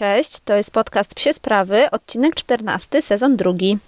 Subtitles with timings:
[0.00, 3.78] Cześć, to jest podcast Psie Sprawy, odcinek 14, sezon drugi.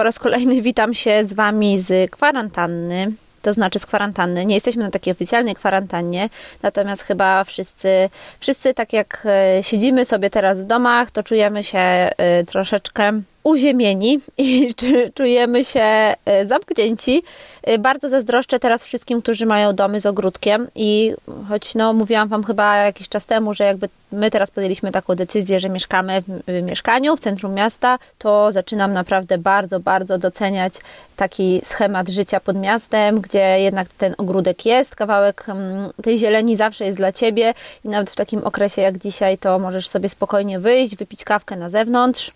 [0.00, 3.12] Po raz kolejny witam się z Wami z kwarantanny.
[3.42, 4.46] To znaczy z kwarantanny.
[4.46, 6.28] Nie jesteśmy na takiej oficjalnej kwarantannie,
[6.62, 8.08] natomiast chyba wszyscy,
[8.40, 12.10] wszyscy tak jak e, siedzimy sobie teraz w domach, to czujemy się e,
[12.44, 14.74] troszeczkę uziemieni i
[15.16, 15.80] czujemy się
[16.24, 17.22] e, zamknięci.
[17.62, 21.14] E, bardzo zazdroszczę teraz wszystkim, którzy mają domy z ogródkiem i
[21.48, 25.60] choć no, mówiłam Wam chyba jakiś czas temu, że jakby my teraz podjęliśmy taką decyzję,
[25.60, 30.74] że mieszkamy w mieszkaniu w centrum miasta, to zaczynam naprawdę bardzo, bardzo doceniać
[31.16, 36.84] taki schemat życia pod miastem, gdzie jednak ten ogródek jest, kawałek mm, tej zieleni zawsze
[36.84, 40.96] jest dla Ciebie i nawet w takim okresie jak dzisiaj to możesz sobie spokojnie wyjść,
[40.96, 42.32] wypić kawkę na zewnątrz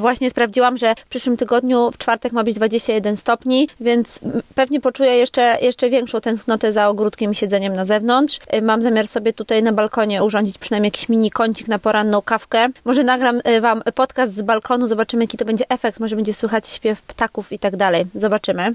[0.00, 4.20] właśnie sprawdziłam, że w przyszłym tygodniu w czwartek ma być 21 stopni, więc
[4.54, 8.38] pewnie poczuję jeszcze, jeszcze większą tęsknotę za ogródkiem i siedzeniem na zewnątrz.
[8.46, 12.68] E, mam zamiar sobie tutaj na balkonie urządzić przynajmniej jakiś mini kącik na poranną kawkę.
[12.84, 16.68] Może nagram e, Wam podcast z balkonu, zobaczymy jaki to będzie efekt, może będzie słychać
[16.68, 18.06] śpiew ptaków i tak dalej.
[18.14, 18.74] Zobaczymy.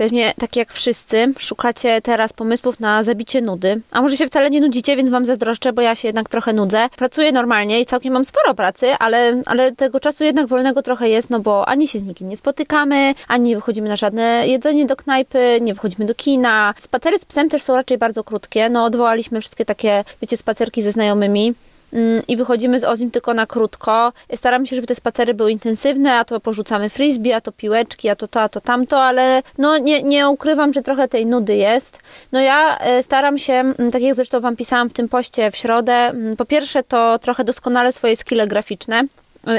[0.00, 3.80] Pewnie tak jak wszyscy, szukacie teraz pomysłów na zabicie nudy.
[3.90, 6.88] A może się wcale nie nudzicie, więc wam zazdroszczę, bo ja się jednak trochę nudzę.
[6.96, 11.30] Pracuję normalnie i całkiem mam sporo pracy, ale, ale tego czasu jednak wolnego trochę jest,
[11.30, 14.96] no bo ani się z nikim nie spotykamy, ani nie wychodzimy na żadne jedzenie do
[14.96, 16.74] knajpy, nie wychodzimy do kina.
[16.78, 18.68] Spacery z psem też są raczej bardzo krótkie.
[18.68, 21.54] No odwołaliśmy wszystkie takie, wiecie, spacerki ze znajomymi.
[21.92, 24.12] Mm, i wychodzimy z Ozim tylko na krótko.
[24.34, 28.16] Staramy się, żeby te spacery były intensywne, a to porzucamy frisbee, a to piłeczki, a
[28.16, 31.98] to to, a to tamto, ale no nie, nie ukrywam, że trochę tej nudy jest.
[32.32, 35.56] No ja e, staram się, mm, tak jak zresztą Wam pisałam w tym poście w
[35.56, 39.02] środę, mm, po pierwsze to trochę doskonale swoje skille graficzne,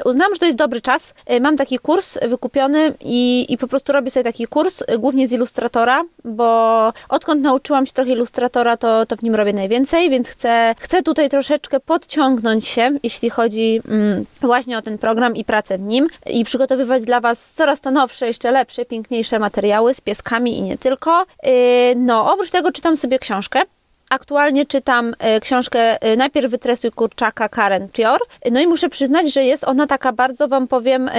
[0.05, 1.13] uznałam, że to jest dobry czas.
[1.25, 5.27] E, mam taki kurs wykupiony i, i po prostu robię sobie taki kurs, e, głównie
[5.27, 10.29] z ilustratora, bo odkąd nauczyłam się trochę ilustratora, to, to w nim robię najwięcej, więc
[10.29, 15.77] chcę, chcę tutaj troszeczkę podciągnąć się, jeśli chodzi mm, właśnie o ten program i pracę
[15.77, 20.57] w nim i przygotowywać dla Was coraz to nowsze, jeszcze lepsze, piękniejsze materiały z pieskami
[20.57, 21.25] i nie tylko.
[21.95, 23.61] No, oprócz tego czytam sobie książkę
[24.11, 28.19] aktualnie czytam e, książkę e, Najpierw wytresuj kurczaka Karen Pior.
[28.51, 31.09] No i muszę przyznać, że jest ona taka bardzo, wam powiem,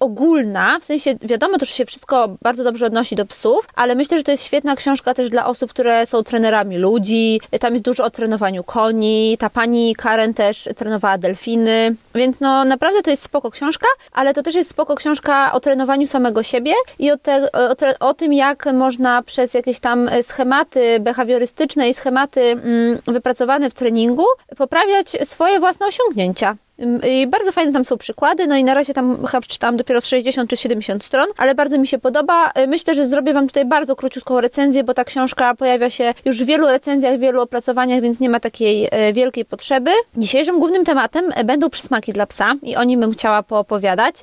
[0.00, 0.78] ogólna.
[0.80, 4.24] W sensie, wiadomo, to, że się wszystko bardzo dobrze odnosi do psów, ale myślę, że
[4.24, 7.40] to jest świetna książka też dla osób, które są trenerami ludzi.
[7.60, 9.36] Tam jest dużo o trenowaniu koni.
[9.38, 11.94] Ta pani Karen też trenowała delfiny.
[12.14, 16.06] Więc no, naprawdę to jest spoko książka, ale to też jest spoko książka o trenowaniu
[16.06, 21.88] samego siebie i o, te, o, o tym, jak można przez jakieś tam schematy behawiorystyczne
[21.88, 24.24] i schematy mm, wypracowane w treningu
[24.56, 26.56] poprawiać swoje własne osiągnięcia.
[26.80, 30.00] Mm, I bardzo fajne tam są przykłady, no i na razie tam chyba przeczytałam dopiero
[30.00, 32.52] z 60 czy 70 stron, ale bardzo mi się podoba.
[32.58, 36.42] Y, myślę, że zrobię Wam tutaj bardzo króciutką recenzję, bo ta książka pojawia się już
[36.42, 39.90] w wielu recenzjach, w wielu opracowaniach, więc nie ma takiej y, wielkiej potrzeby.
[40.16, 44.16] Dzisiejszym głównym tematem y, będą przysmaki dla psa i o nim bym chciała poopowiadać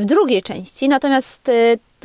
[0.00, 1.50] w drugiej części, natomiast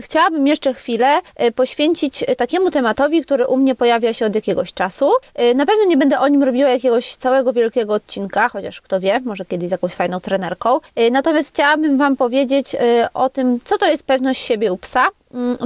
[0.01, 4.73] chciałabym jeszcze chwilę e, poświęcić e, takiemu tematowi, który u mnie pojawia się od jakiegoś
[4.73, 5.11] czasu.
[5.35, 9.19] E, na pewno nie będę o nim robiła jakiegoś całego wielkiego odcinka, chociaż kto wie,
[9.19, 10.79] może kiedyś z jakąś fajną trenerką.
[11.11, 12.75] Natomiast chciałabym Wam powiedzieć
[13.13, 15.07] o tym, co to jest pewność siebie u psa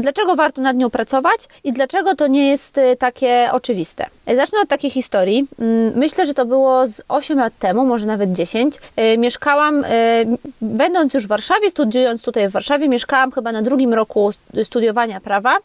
[0.02, 4.06] dlaczego warto nad nią pracować i dlaczego to nie jest y, takie oczywiste.
[4.36, 5.48] Zacznę od takiej historii.
[5.60, 8.76] Mm, myślę, że to było z 8 lat temu, może nawet 10.
[9.00, 9.88] Y, mieszkałam, y,
[10.62, 14.32] będąc już w Warszawie, studiując tutaj w Warszawie, mieszkałam chyba na drugim roku
[14.64, 15.58] studiowania prawa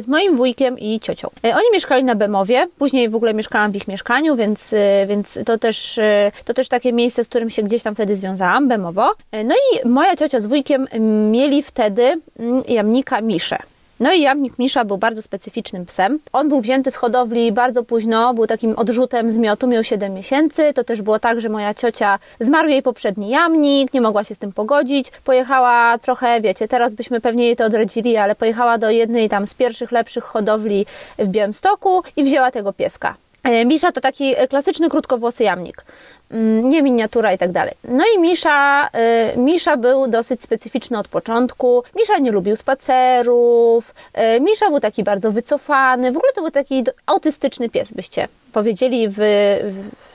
[0.00, 1.28] z moim wujkiem i ciocią.
[1.44, 5.38] E, oni mieszkali na Bemowie, później w ogóle mieszkałam w ich mieszkaniu, więc, e, więc
[5.46, 6.00] to, też,
[6.44, 9.14] to też takie miejsce, z którym się gdzieś tam wtedy związałam, Bemowo.
[9.44, 10.86] No i moja ciocia z wujkiem
[11.30, 13.58] mieli wtedy mm, jamnika Miszę.
[14.00, 16.18] No i jamnik Misza był bardzo specyficznym psem.
[16.32, 20.72] On był wzięty z hodowli bardzo późno, był takim odrzutem z miotu, miał 7 miesięcy.
[20.74, 24.38] To też było tak, że moja ciocia zmarł jej poprzedni jamnik, nie mogła się z
[24.38, 25.10] tym pogodzić.
[25.24, 29.54] Pojechała trochę, wiecie, teraz byśmy pewnie jej to odradzili, ale pojechała do jednej tam z
[29.54, 30.86] pierwszych, lepszych hodowli
[31.18, 33.14] w Białymstoku i wzięła tego pieska.
[33.42, 35.84] E, Misza to taki klasyczny krótkowłosy jamnik.
[36.30, 37.74] Mm, nie miniatura i tak dalej.
[37.84, 38.88] No i Misza,
[39.34, 41.82] y, Misza był dosyć specyficzny od początku.
[41.96, 43.94] Misza nie lubił spacerów,
[44.36, 49.08] y, Misza był taki bardzo wycofany, w ogóle to był taki autystyczny pies, byście powiedzieli
[49.08, 49.16] w,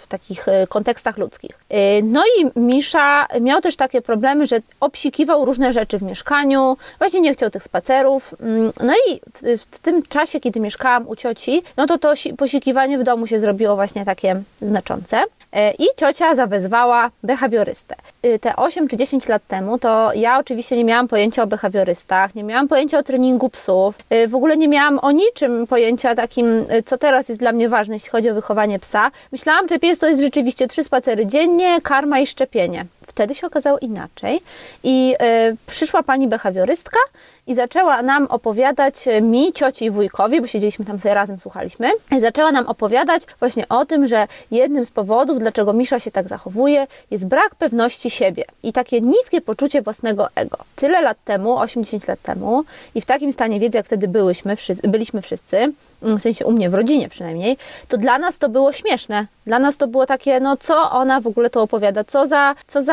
[0.02, 1.60] w takich e, kontekstach ludzkich.
[1.70, 7.22] E, no i Misza miał też takie problemy, że obsikiwał różne rzeczy w mieszkaniu, właśnie
[7.22, 8.36] nie chciał tych spacerów.
[8.42, 12.98] Mm, no i w, w tym czasie, kiedy mieszkałam u cioci, no to to posikiwanie
[12.98, 15.24] w domu się zrobiło właśnie takie znaczące.
[15.52, 17.96] E, I ciocia zawezwała behawiorystę.
[18.42, 22.44] Te 8 czy 10 lat temu to ja oczywiście nie miałam pojęcia o behawiorystach, nie
[22.44, 23.98] miałam pojęcia o treningu psów,
[24.28, 28.10] w ogóle nie miałam o niczym pojęcia takim, co teraz jest dla mnie ważne, jeśli
[28.10, 29.12] chodzi o wychowanie psa.
[29.32, 32.86] Myślałam, że pies to jest rzeczywiście trzy spacery dziennie, karma i szczepienie.
[33.08, 34.42] Wtedy się okazało inaczej
[34.84, 35.16] i
[35.52, 37.00] y, przyszła pani behawiorystka
[37.48, 41.90] i zaczęła nam opowiadać, e, mi, cioci i wujkowi, bo siedzieliśmy tam sobie razem, słuchaliśmy,
[42.12, 46.28] i zaczęła nam opowiadać właśnie o tym, że jednym z powodów, dlaczego Misza się tak
[46.28, 50.58] zachowuje, jest brak pewności siebie i takie niskie poczucie własnego ego.
[50.76, 52.64] Tyle lat temu, 80 lat temu
[52.96, 55.58] i w takim stanie wiedzy, jak wtedy byłyśmy, byliśmy wszyscy,
[56.04, 57.58] mm, w sensie u mnie w rodzinie przynajmniej,
[57.88, 59.28] to dla nas to było śmieszne.
[59.46, 62.82] Dla nas to było takie, no co ona w ogóle to opowiada, co za, co
[62.82, 62.93] za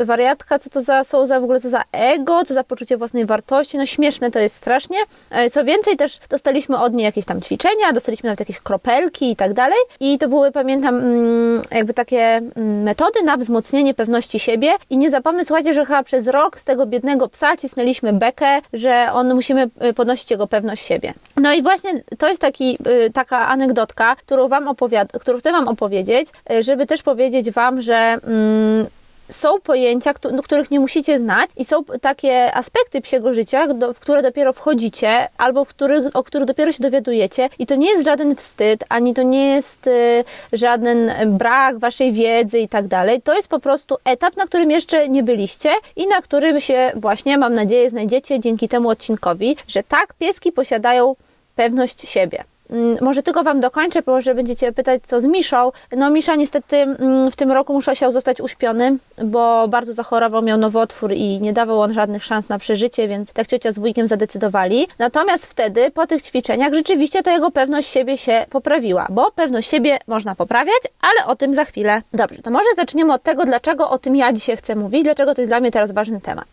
[0.00, 2.96] y, wariatka, co to za, są za w ogóle, co za ego, co za poczucie
[2.96, 4.98] własnej wartości, no śmieszne to jest strasznie.
[5.46, 9.36] Y, co więcej, też dostaliśmy od niej jakieś tam ćwiczenia, dostaliśmy nawet jakieś kropelki i
[9.36, 14.72] tak dalej i to były, pamiętam, mm, jakby takie mm, metody na wzmocnienie pewności siebie
[14.90, 19.08] i nie zapomnę, słuchajcie, że chyba przez rok z tego biednego psa cisnęliśmy bekę, że
[19.12, 21.14] on musimy y, podnosić jego pewność siebie.
[21.36, 22.78] No i właśnie to jest taki,
[23.14, 26.28] taka anegdotka, którą wam opowiadam, którą chcę wam opowiedzieć,
[26.60, 28.86] żeby też powiedzieć wam, że mm,
[29.30, 34.22] są pojęcia, do których nie musicie znać i są takie aspekty psiego życia, w które
[34.22, 38.36] dopiero wchodzicie albo w których, o których dopiero się dowiadujecie i to nie jest żaden
[38.36, 43.22] wstyd, ani to nie jest y, żaden brak waszej wiedzy i tak dalej.
[43.22, 47.38] To jest po prostu etap, na którym jeszcze nie byliście i na którym się właśnie,
[47.38, 51.16] mam nadzieję, znajdziecie dzięki temu odcinkowi, że tak, pieski posiadają
[51.56, 52.44] pewność siebie.
[52.70, 55.72] Mm, może tylko Wam dokończę, bo że będziecie pytać, co z Miszą.
[55.96, 61.12] No Misza niestety mm, w tym roku musiał zostać uśpiony, bo bardzo zachorował, miał nowotwór
[61.12, 64.88] i nie dawał on żadnych szans na przeżycie, więc tak ciocia z wujkiem zadecydowali.
[64.98, 69.98] Natomiast wtedy, po tych ćwiczeniach, rzeczywiście ta jego pewność siebie się poprawiła, bo pewność siebie
[70.06, 72.02] można poprawiać, ale o tym za chwilę.
[72.12, 75.40] Dobrze, to może zaczniemy od tego, dlaczego o tym ja dzisiaj chcę mówić, dlaczego to
[75.40, 76.44] jest dla mnie teraz ważny temat.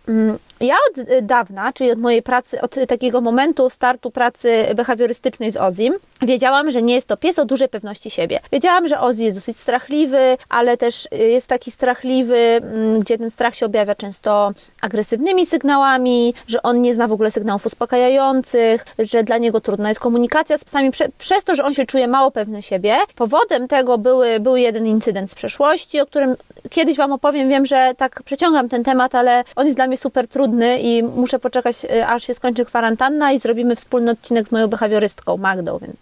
[0.62, 5.58] Ja od y, dawna, czyli od mojej pracy, od takiego momentu startu pracy behawiorystycznej z
[5.58, 8.40] Ozim, wiedziałam, że nie jest to pies o dużej pewności siebie.
[8.52, 13.32] Wiedziałam, że Ozzy jest dosyć strachliwy, ale też y, jest taki strachliwy, mm, gdzie ten
[13.32, 14.52] strach się objawia często
[14.82, 20.00] agresywnymi sygnałami, że on nie zna w ogóle sygnałów uspokajających, że dla niego trudna jest
[20.00, 22.96] komunikacja z psami, prze, przez to, że on się czuje mało pewny siebie.
[23.16, 26.36] Powodem tego były, był jeden incydent z przeszłości, o którym
[26.70, 27.50] kiedyś Wam opowiem.
[27.50, 30.47] Wiem, że tak przeciągam ten temat, ale on jest dla mnie super trudny
[30.80, 35.38] i muszę poczekać, y, aż się skończy kwarantanna i zrobimy wspólny odcinek z moją behawiorystką
[35.38, 36.02] Magdą, więc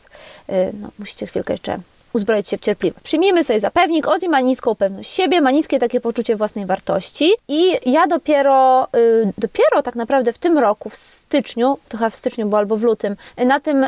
[0.50, 1.80] y, no, musicie chwilkę jeszcze
[2.14, 3.04] uzbroić się w cierpliwość.
[3.04, 7.32] Przyjmijmy sobie za pewnik, Ozzy ma niską pewność siebie, ma niskie takie poczucie własnej wartości
[7.48, 12.16] i ja dopiero, y, dopiero tak naprawdę w tym roku, w styczniu, to chyba w
[12.16, 13.16] styczniu, bo albo w lutym,
[13.46, 13.86] na tym,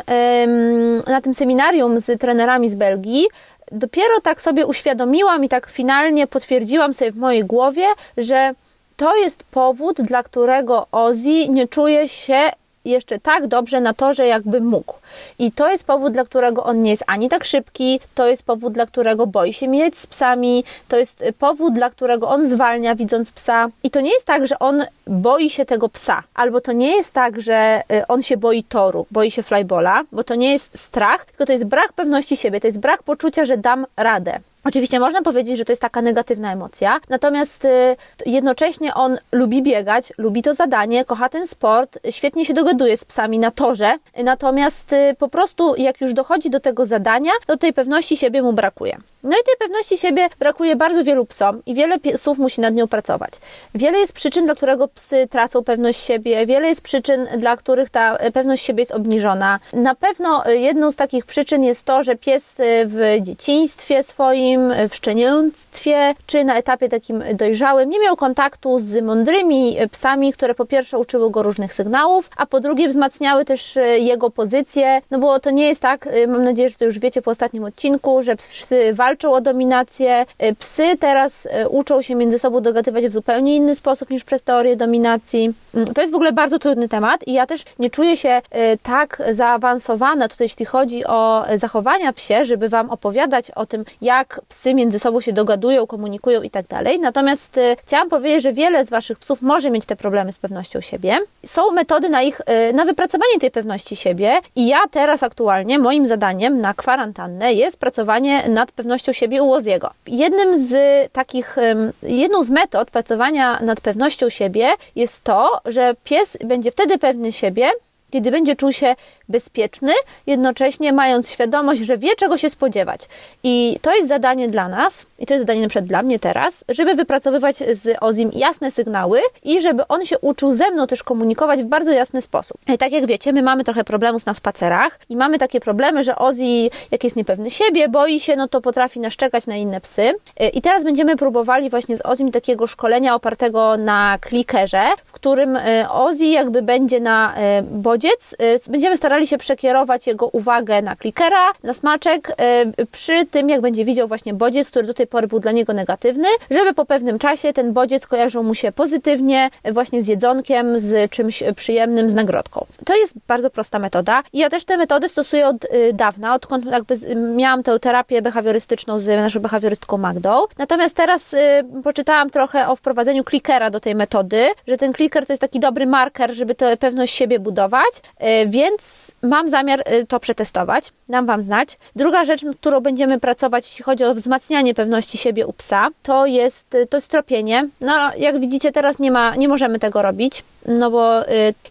[1.08, 3.28] na tym seminarium z trenerami z Belgii
[3.72, 7.86] dopiero tak sobie uświadomiłam i tak finalnie potwierdziłam sobie w mojej głowie,
[8.18, 8.54] że
[8.98, 12.52] to jest powód, dla którego Ozzy nie czuje się
[12.86, 14.94] jeszcze tak dobrze na torze, jakby mógł.
[15.40, 18.74] I to jest powód, dla którego on nie jest ani tak szybki, to jest powód,
[18.74, 23.32] dla którego boi się mieć z psami, to jest powód, dla którego on zwalnia widząc
[23.32, 23.70] psa.
[23.84, 27.14] I to nie jest tak, że on boi się tego psa, albo to nie jest
[27.14, 31.26] tak, że y, on się boi toru, boi się flybola, bo to nie jest strach,
[31.26, 34.40] tylko to jest brak pewności siebie, to jest brak poczucia, że dam radę.
[34.68, 37.96] Oczywiście można powiedzieć, że to jest taka negatywna emocja, natomiast y,
[38.26, 43.40] jednocześnie on lubi biegać, lubi to zadanie, kocha ten sport, świetnie się dogaduje z psami
[43.40, 48.18] na torze, natomiast y, po prostu jak już dochodzi do tego zadania, to tej pewności
[48.18, 48.98] siebie mu brakuje.
[49.24, 52.88] No i tej pewności siebie brakuje bardzo wielu psom i wiele psów musi nad nią
[52.88, 53.32] pracować.
[53.76, 58.18] Wiele jest przyczyn, dla którego psy tracą pewność siebie, wiele jest przyczyn, dla których ta
[58.34, 59.60] pewność siebie jest obniżona.
[59.74, 64.57] Na pewno jedną z takich przyczyn jest to, że pies w dzieciństwie swoim,
[64.90, 70.66] w szczenięctwie, czy na etapie takim dojrzałym nie miał kontaktu z mądrymi psami, które po
[70.66, 75.50] pierwsze uczyły go różnych sygnałów, a po drugie wzmacniały też jego pozycję, no bo to
[75.50, 79.34] nie jest tak, mam nadzieję, że to już wiecie po ostatnim odcinku, że psy walczą
[79.34, 80.26] o dominację.
[80.44, 84.76] Y, psy teraz uczą się między sobą dogadywać w zupełnie inny sposób niż przez teorię
[84.76, 85.54] dominacji.
[85.76, 88.42] Mm, to jest w ogóle bardzo trudny temat i ja też nie czuję się
[88.84, 94.74] tak zaawansowana tutaj, jeśli chodzi o zachowania psie, żeby Wam opowiadać o tym, jak psy
[94.74, 97.00] między sobą się dogadują, komunikują i tak dalej.
[97.00, 100.82] Natomiast y, chciałam powiedzieć, że wiele z Waszych psów może mieć te problemy z pewnością
[100.82, 101.18] siebie.
[101.46, 106.06] Są metody na ich, y, na wypracowanie tej pewności siebie i ja teraz aktualnie, moim
[106.06, 109.92] zadaniem na kwarantannę jest pracowanie nad pewnością siebie u Oziego.
[110.08, 110.74] Jednym z
[111.12, 111.56] takich,
[112.04, 117.70] jedną z metod pracowania nad pewnością siebie jest to, że pies będzie wtedy pewny siebie,
[118.10, 118.96] kiedy będzie czuł się
[119.30, 119.94] bezpieczny,
[120.28, 123.02] jednocześnie mając świadomość, że wie, czego się spodziewać.
[123.44, 126.66] I to jest zadanie dla nas, i to jest zadanie na przykład dla mnie teraz,
[126.70, 131.64] żeby wypracowywać z Ozim jasne sygnały i żeby on się uczył ze mną też komunikować
[131.64, 132.58] w bardzo jasny sposób.
[132.68, 136.16] I tak jak wiecie, my mamy trochę problemów na spacerach i mamy takie problemy, że
[136.16, 140.14] Ozi, jak jest niepewny siebie, boi się, no to potrafi naszczekać na inne psy.
[140.54, 145.90] I teraz będziemy próbowali właśnie z Ozim takiego szkolenia opartego na klikerze, w którym e,
[145.92, 147.64] Ozi jakby będzie na e,
[147.98, 153.50] bodziec, e, będziemy starali się przekierować jego uwagę na klikera, na smaczek, e, przy tym
[153.50, 156.86] jak będzie widział właśnie bodziec, który do tej pory był dla niego negatywny, żeby po
[156.86, 162.14] pewnym czasie ten bodziec kojarzył mu się pozytywnie właśnie z jedzonkiem, z czymś przyjemnym, z
[162.14, 162.66] nagrodką.
[162.86, 166.66] To jest bardzo prosta metoda i ja też te metody stosuję od y, dawna, odkąd
[166.66, 170.44] jakby miałam tę terapię behawiorystyczną z naszą behawiorystką Magdą.
[170.58, 171.38] Natomiast teraz y,
[171.84, 175.86] poczytałam trochę o wprowadzeniu klikera do tej metody, że ten kliker to jest taki dobry
[175.86, 181.42] marker, żeby tę pewność siebie budować, y, więc mam zamiar y, to przetestować, dam Wam
[181.42, 181.78] znać.
[181.96, 186.26] Druga rzecz, nad którą będziemy pracować, jeśli chodzi o wzmacnianie pewności siebie u psa, to
[186.26, 187.68] jest, y, to jest tropienie.
[187.82, 191.22] No, jak widzicie, teraz nie, ma, nie możemy tego robić, no bo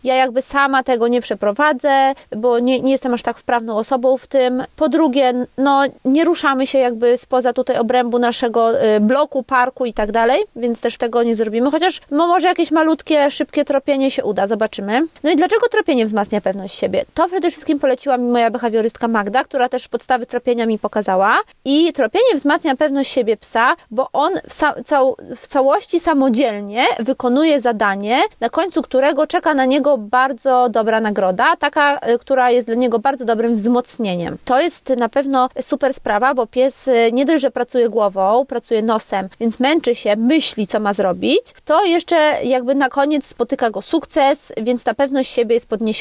[0.04, 4.26] ja jakby sama tego nie przeprowadzę, bo nie, nie jestem aż tak wprawną osobą w
[4.26, 4.64] tym.
[4.76, 10.12] Po drugie, no, nie ruszamy się jakby spoza tutaj obrębu naszego bloku, parku i tak
[10.12, 14.46] dalej, więc też tego nie zrobimy, chociaż no, może jakieś malutkie, szybkie tropienie się uda,
[14.46, 15.02] zobaczymy.
[15.22, 17.04] No i dlaczego tropienie wzmacnia pewność siebie?
[17.14, 21.38] To przede wszystkim poleciła mi moja behawiorystka Magda, która też podstawy tropienia mi pokazała.
[21.64, 28.22] I tropienie wzmacnia pewność siebie psa, bo on w, cał w całości samodzielnie wykonuje zadanie,
[28.40, 32.98] na końcu którego czeka na niego bardzo dobra nagroda, taka, y, która jest dla niego
[32.98, 34.36] bardzo dobrym wzmocnieniem.
[34.44, 38.82] To jest na pewno super sprawa, bo pies y, nie dość, że pracuje głową, pracuje
[38.82, 43.82] nosem, więc męczy się, myśli, co ma zrobić, to jeszcze jakby na koniec spotyka go
[43.82, 45.95] sukces, więc ta pewność siebie jest podniesiona.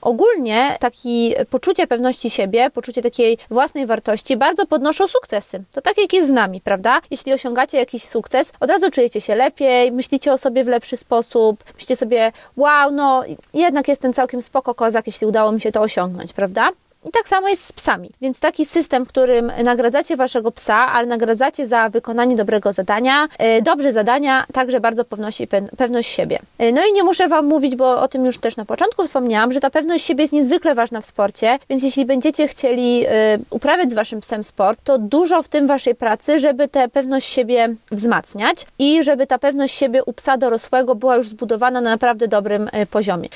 [0.00, 5.62] Ogólnie taki poczucie pewności siebie, poczucie takiej własnej wartości bardzo podnoszą sukcesy.
[5.72, 7.00] To tak jak jest z nami, prawda?
[7.10, 11.64] Jeśli osiągacie jakiś sukces, od razu czujecie się lepiej, myślicie o sobie w lepszy sposób,
[11.74, 13.22] myślicie sobie, wow, no
[13.54, 16.70] jednak jestem całkiem spoko kozak, jeśli udało mi się to osiągnąć, prawda?
[17.08, 18.10] I tak samo jest z psami.
[18.20, 23.62] Więc taki system, w którym nagradzacie waszego psa, ale nagradzacie za wykonanie dobrego zadania, e,
[23.62, 26.38] dobrze zadania także bardzo podnosi pewność siebie.
[26.58, 29.52] E, no i nie muszę wam mówić, bo o tym już też na początku wspomniałam,
[29.52, 33.90] że ta pewność siebie jest niezwykle ważna w sporcie, więc jeśli będziecie chcieli e, uprawiać
[33.90, 38.66] z waszym psem sport, to dużo w tym waszej pracy, żeby tę pewność siebie wzmacniać
[38.78, 43.28] i żeby ta pewność siebie u psa dorosłego była już zbudowana na naprawdę dobrym poziomie.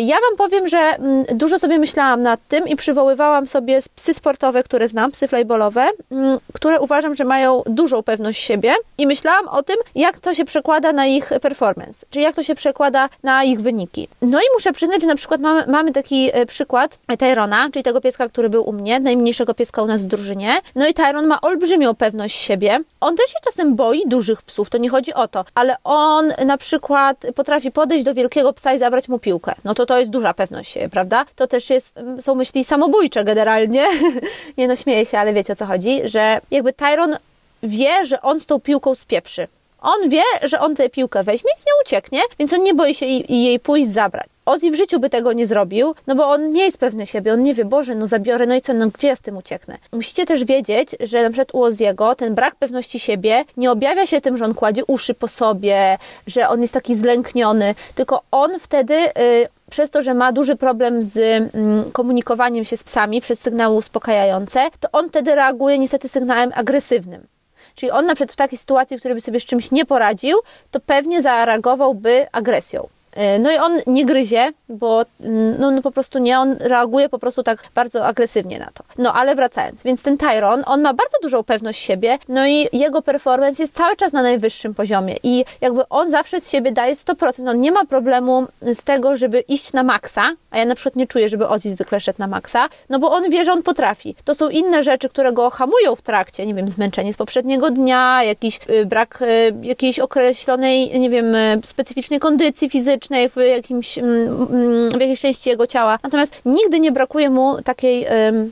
[0.00, 4.14] Ja wam powiem, że mm, dużo sobie myślałam nad tym i przywołałam wywoływałam sobie psy
[4.14, 9.48] sportowe, które znam, psy flyballowe, mm, które uważam, że mają dużą pewność siebie i myślałam
[9.48, 13.44] o tym, jak to się przekłada na ich performance, czyli jak to się przekłada na
[13.44, 14.08] ich wyniki.
[14.22, 18.00] No i muszę przyznać, że na przykład mamy, mamy taki e, przykład Tyrona, czyli tego
[18.00, 20.54] pieska, który był u mnie, najmniejszego pieska u nas w drużynie.
[20.74, 22.80] No i Tyron ma olbrzymią pewność siebie.
[23.00, 26.56] On też się czasem boi dużych psów, to nie chodzi o to, ale on na
[26.56, 29.54] przykład potrafi podejść do wielkiego psa i zabrać mu piłkę.
[29.64, 31.24] No to to jest duża pewność siebie, prawda?
[31.36, 33.86] To też jest, są myśli samobójcze zabójcze generalnie.
[34.58, 37.16] nie no, śmieję się, ale wiecie o co chodzi, że jakby Tyron
[37.62, 39.48] wie, że on z tą piłką spieprzy.
[39.80, 42.94] On wie, że on tę piłkę weźmie i z nią ucieknie, więc on nie boi
[42.94, 44.26] się jej pójść zabrać.
[44.46, 47.42] Ozzy w życiu by tego nie zrobił, no bo on nie jest pewny siebie, on
[47.42, 49.78] nie wie, Boże, no zabiorę, no i co, no gdzie ja z tym ucieknę?
[49.92, 54.20] Musicie też wiedzieć, że na przykład u Oziego ten brak pewności siebie nie objawia się
[54.20, 58.94] tym, że on kładzie uszy po sobie, że on jest taki zlękniony, tylko on wtedy...
[58.94, 63.76] Yy, przez to, że ma duży problem z mm, komunikowaniem się z psami przez sygnały
[63.76, 67.26] uspokajające, to on wtedy reaguje niestety sygnałem agresywnym.
[67.74, 70.38] Czyli on na przykład w takiej sytuacji, w której by sobie z czymś nie poradził,
[70.70, 72.88] to pewnie zareagowałby agresją.
[73.14, 77.08] E, no i on nie gryzie, bo mm, no, no, po prostu nie, on reaguje
[77.08, 78.84] po prostu tak bardzo agresywnie na to.
[78.98, 83.02] No ale wracając, więc ten Tyron, on ma bardzo dużą pewność siebie, no i jego
[83.02, 87.48] performance jest cały czas na najwyższym poziomie i jakby on zawsze z siebie daje 100%,
[87.50, 91.06] on nie ma problemu z tego, żeby iść na maksa, a ja na przykład nie
[91.06, 94.14] czuję, żeby Ozzy zwykle szedł na maksa, no bo on wie, że on potrafi.
[94.24, 98.24] To są inne rzeczy, które go hamują w trakcie, nie wiem, zmęczenie z poprzedniego dnia,
[98.24, 103.98] jakiś y, brak y, jakiejś określonej, nie wiem, y, specyficznej kondycji fizycznej, fizycznej w jakimś,
[103.98, 105.98] mm, mm, w jakiejś części jego ciała.
[106.02, 108.06] Natomiast nigdy nie brakuje mu takiej,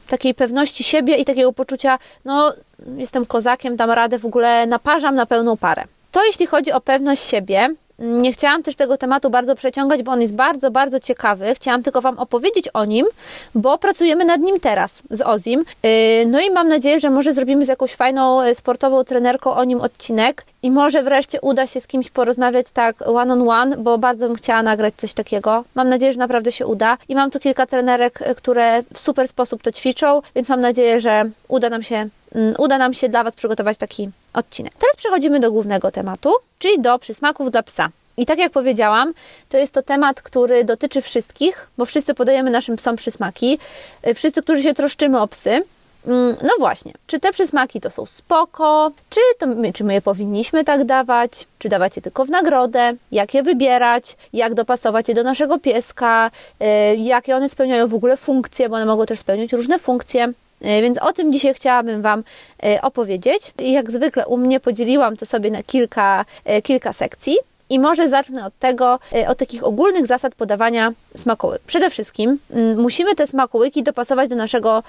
[0.08, 2.52] takiej pewności siebie i takiego poczucia, no
[2.96, 5.84] jestem kozakiem, dam radę, w ogóle naparzam na pełną parę.
[6.12, 7.68] To jeśli chodzi o pewność siebie,
[8.02, 11.54] nie chciałam też tego tematu bardzo przeciągać, bo on jest bardzo, bardzo ciekawy.
[11.54, 13.06] Chciałam tylko Wam opowiedzieć o nim,
[13.54, 15.64] bo pracujemy nad nim teraz z Ozim.
[15.82, 15.90] Yy,
[16.26, 19.80] no i mam nadzieję, że może zrobimy z jakąś fajną e, sportową trenerką o nim
[19.80, 24.26] odcinek i może wreszcie uda się z kimś porozmawiać tak one on one, bo bardzo
[24.28, 25.64] bym chciała nagrać coś takiego.
[25.74, 26.98] Mam nadzieję, że naprawdę się uda.
[27.08, 31.00] I mam tu kilka trenerek, e, które w super sposób to ćwiczą, więc mam nadzieję,
[31.00, 32.08] że uda nam się
[32.58, 34.72] uda nam się dla Was przygotować taki odcinek.
[34.74, 37.88] Teraz przechodzimy do głównego tematu, czyli do przysmaków dla psa.
[38.16, 39.12] I tak jak powiedziałam,
[39.48, 43.58] to jest to temat, który dotyczy wszystkich, bo wszyscy podajemy naszym psom przysmaki.
[44.06, 45.62] Y, wszyscy, którzy się troszczymy o psy.
[46.06, 50.02] Mm, no właśnie, czy te przysmaki to są spoko, czy, to my, czy my je
[50.02, 55.14] powinniśmy tak dawać, czy dawać je tylko w nagrodę, jak je wybierać, jak dopasować je
[55.14, 56.30] do naszego pieska,
[56.62, 60.32] y, jakie one spełniają w ogóle funkcje, bo one mogą też spełniać różne funkcje.
[60.62, 62.24] E, więc o tym dzisiaj chciałabym Wam
[62.62, 63.54] e, opowiedzieć.
[63.58, 67.36] Jak zwykle u mnie podzieliłam to sobie na kilka, e, kilka sekcji.
[67.70, 71.62] I może zacznę od tego, od takich ogólnych zasad podawania smakołyk.
[71.66, 74.82] Przede wszystkim mm, musimy te smakołyki dopasować do naszego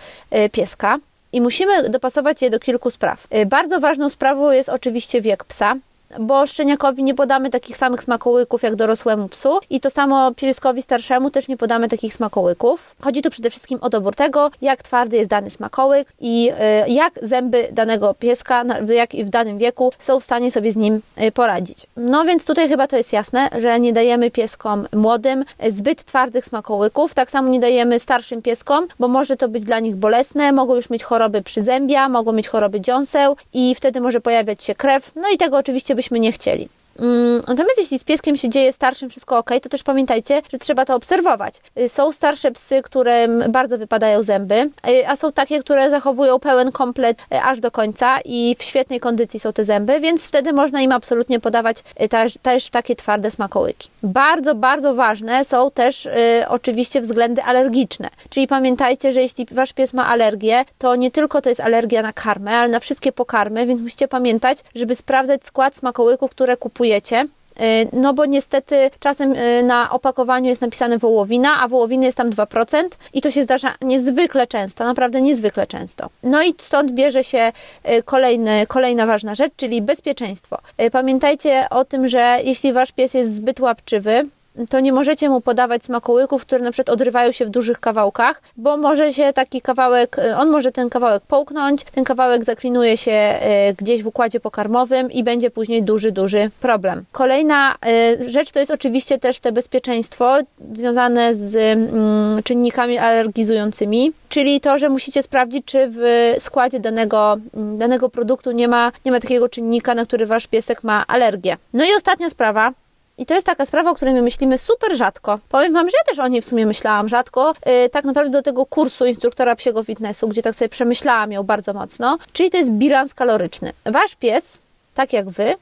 [0.51, 0.97] pieska
[1.33, 3.27] i musimy dopasować je do kilku spraw.
[3.45, 5.75] Bardzo ważną sprawą jest oczywiście wiek psa
[6.19, 11.29] bo szczeniakowi nie podamy takich samych smakołyków jak dorosłemu psu i to samo pieskowi starszemu
[11.29, 12.95] też nie podamy takich smakołyków.
[13.01, 16.51] Chodzi tu przede wszystkim o dobór tego, jak twardy jest dany smakołyk i
[16.88, 21.01] y, jak zęby danego pieska, jak w danym wieku są w stanie sobie z nim
[21.22, 21.88] y, poradzić.
[21.98, 27.13] No więc tutaj chyba to jest jasne, że nie dajemy pieskom młodym zbyt twardych smakołyków,
[27.13, 30.89] tak samo nie dajemy starszym pieskom, bo może to być dla nich bolesne, mogą już
[30.89, 35.38] mieć choroby przyzębia, mogą mieć choroby dziąseł i wtedy może pojawiać się krew, no i
[35.38, 36.69] tego oczywiście byśmy nie chcieli.
[37.00, 40.85] Mm, natomiast jeśli z pieskiem się dzieje starszym wszystko ok, to też pamiętajcie, że trzeba
[40.85, 41.55] to obserwować.
[41.79, 46.71] Y, są starsze psy, którym bardzo wypadają zęby, y, a są takie, które zachowują pełen
[46.71, 50.81] komplet y, aż do końca i w świetnej kondycji są te zęby, więc wtedy można
[50.81, 51.77] im absolutnie podawać
[52.09, 53.89] też, też takie twarde smakołyki.
[54.03, 56.12] Bardzo, bardzo ważne są też y,
[56.47, 58.09] oczywiście względy alergiczne.
[58.29, 62.13] Czyli pamiętajcie, że jeśli wasz pies ma alergię, to nie tylko to jest alergia na
[62.13, 67.25] karmę, ale na wszystkie pokarmy, więc musicie pamiętać, żeby sprawdzać skład smakołyków, które kupujecie kupujecie.
[67.61, 72.29] Y, no bo niestety czasem y, na opakowaniu jest napisane wołowina, a wołowiny jest tam
[72.29, 76.10] 2% i to się zdarza niezwykle często, naprawdę niezwykle często.
[76.23, 77.51] No i stąd bierze się
[77.89, 80.58] y, kolejny, kolejna ważna rzecz, czyli bezpieczeństwo.
[80.91, 84.25] Pamiętajcie o tym, że jeśli wasz pies jest zbyt łapczywy,
[84.69, 88.77] to nie możecie mu podawać smakołyków, które na przykład odrywają się w dużych kawałkach, bo
[88.77, 93.39] może się taki kawałek, y, on może ten kawałek połknąć, ten kawałek zaklinuje się
[93.71, 97.03] y, gdzieś w układzie pokarmowym i będzie później duży, duży problem.
[97.11, 97.75] Kolejna
[98.21, 100.37] y, rzecz to jest oczywiście też te bezpieczeństwo
[100.73, 107.77] związane z mm, czynnikami alergizującymi, czyli to, że musicie sprawdzić, czy w składzie danego, mm,
[107.77, 111.57] danego produktu nie ma, nie ma takiego czynnika, na który wasz piesek ma alergię.
[111.73, 112.71] No i ostatnia sprawa,
[113.17, 115.39] i to jest taka sprawa, o której my myślimy super rzadko.
[115.49, 117.54] Powiem Wam, że ja też o niej w sumie myślałam rzadko.
[117.65, 121.73] Yy, tak naprawdę do tego kursu instruktora psiego fitnessu, gdzie tak sobie przemyślałam ją bardzo
[121.73, 122.17] mocno.
[122.34, 123.73] Czyli to jest bilans kaloryczny.
[123.86, 124.60] Wasz pies,
[124.93, 125.56] tak jak Wy,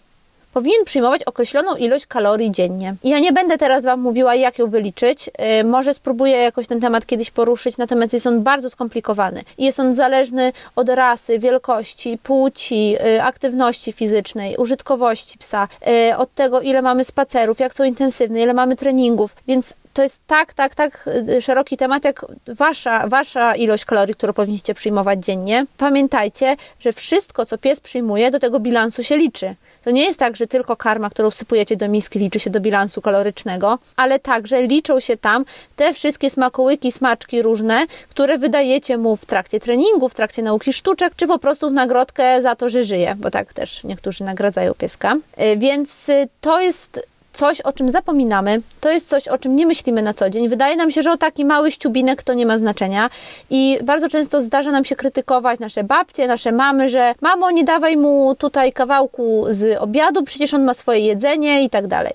[0.53, 2.95] powinien przyjmować określoną ilość kalorii dziennie.
[3.03, 5.29] I ja nie będę teraz Wam mówiła, jak ją wyliczyć.
[5.39, 9.43] Yy, może spróbuję jakoś ten temat kiedyś poruszyć, natomiast jest on bardzo skomplikowany.
[9.57, 16.61] Jest on zależny od rasy, wielkości, płci, yy, aktywności fizycznej, użytkowości psa, yy, od tego,
[16.61, 19.35] ile mamy spacerów, jak są intensywne, ile mamy treningów.
[19.47, 24.73] Więc to jest tak, tak, tak szeroki temat, jak wasza, wasza ilość kalorii, którą powinniście
[24.73, 25.65] przyjmować dziennie.
[25.77, 29.55] Pamiętajcie, że wszystko, co pies przyjmuje, do tego bilansu się liczy.
[29.83, 33.01] To nie jest tak, że tylko karma, którą wsypujecie do miski, liczy się do bilansu
[33.01, 39.25] kalorycznego, ale także liczą się tam te wszystkie smakołyki, smaczki różne, które wydajecie mu w
[39.25, 43.15] trakcie treningu, w trakcie nauki sztuczek, czy po prostu w nagrodkę za to, że żyje,
[43.17, 45.15] bo tak też niektórzy nagradzają pieska.
[45.15, 46.99] Y, więc y, to jest
[47.33, 50.49] coś, o czym zapominamy, to jest coś, o czym nie myślimy na co dzień.
[50.49, 53.09] Wydaje nam się, że o taki mały ściubinek to nie ma znaczenia
[53.49, 57.97] i bardzo często zdarza nam się krytykować nasze babcie, nasze mamy, że mamo, nie dawaj
[57.97, 62.13] mu tutaj kawałku z obiadu, przecież on ma swoje jedzenie i tak dalej.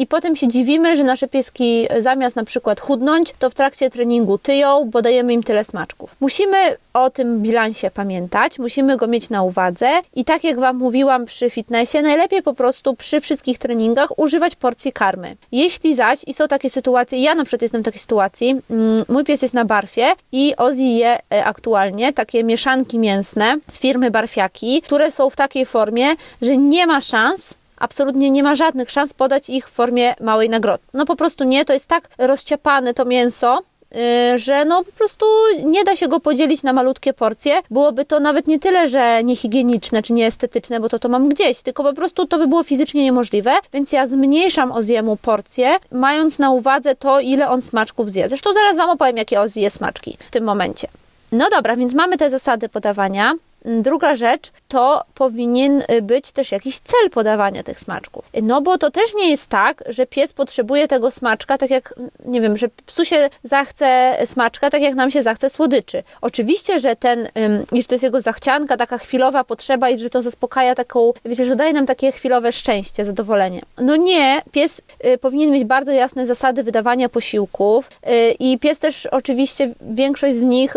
[0.00, 4.38] I potem się dziwimy, że nasze pieski zamiast na przykład chudnąć, to w trakcie treningu
[4.38, 6.16] tyją, bo dajemy im tyle smaczków.
[6.20, 11.26] Musimy o tym bilansie pamiętać, musimy go mieć na uwadze i tak jak Wam mówiłam
[11.26, 15.36] przy fitnessie, najlepiej po prostu przy wszystkich treningach używać porcji karmy.
[15.52, 19.24] Jeśli zaś, i są takie sytuacje, ja na przykład jestem w takiej sytuacji, mm, mój
[19.24, 24.82] pies jest na barfie i Ozzy je e, aktualnie takie mieszanki mięsne z firmy Barfiaki,
[24.82, 26.06] które są w takiej formie,
[26.42, 30.84] że nie ma szans, absolutnie nie ma żadnych szans podać ich w formie małej nagrody.
[30.94, 33.62] No po prostu nie, to jest tak rozciapane to mięso,
[33.96, 35.26] Y, że no po prostu
[35.64, 37.60] nie da się go podzielić na malutkie porcje.
[37.70, 41.82] Byłoby to nawet nie tyle, że niehigieniczne czy nieestetyczne, bo to to mam gdzieś, tylko
[41.82, 46.94] po prostu to by było fizycznie niemożliwe, więc ja zmniejszam Oziemu porcje, mając na uwadze
[46.94, 48.28] to, ile on smaczków zje.
[48.28, 50.88] Zresztą zaraz Wam opowiem, jakie Ozi je smaczki w tym momencie.
[51.32, 53.34] No dobra, więc mamy te zasady podawania.
[53.64, 58.30] Druga rzecz, to powinien y, być też jakiś cel podawania tych smaczków.
[58.42, 61.94] No bo to też nie jest tak, że pies potrzebuje tego smaczka, tak jak,
[62.24, 66.02] nie wiem, że psu się zachce smaczka, tak jak nam się zachce słodyczy.
[66.20, 67.28] Oczywiście, że ten,
[67.72, 71.56] iż to jest jego zachcianka, taka chwilowa potrzeba i że to zaspokaja taką, wiecie, że
[71.56, 73.62] daje nam takie chwilowe szczęście, zadowolenie.
[73.78, 79.06] No nie, pies y, powinien mieć bardzo jasne zasady wydawania posiłków y, i pies też
[79.06, 80.76] oczywiście większość z nich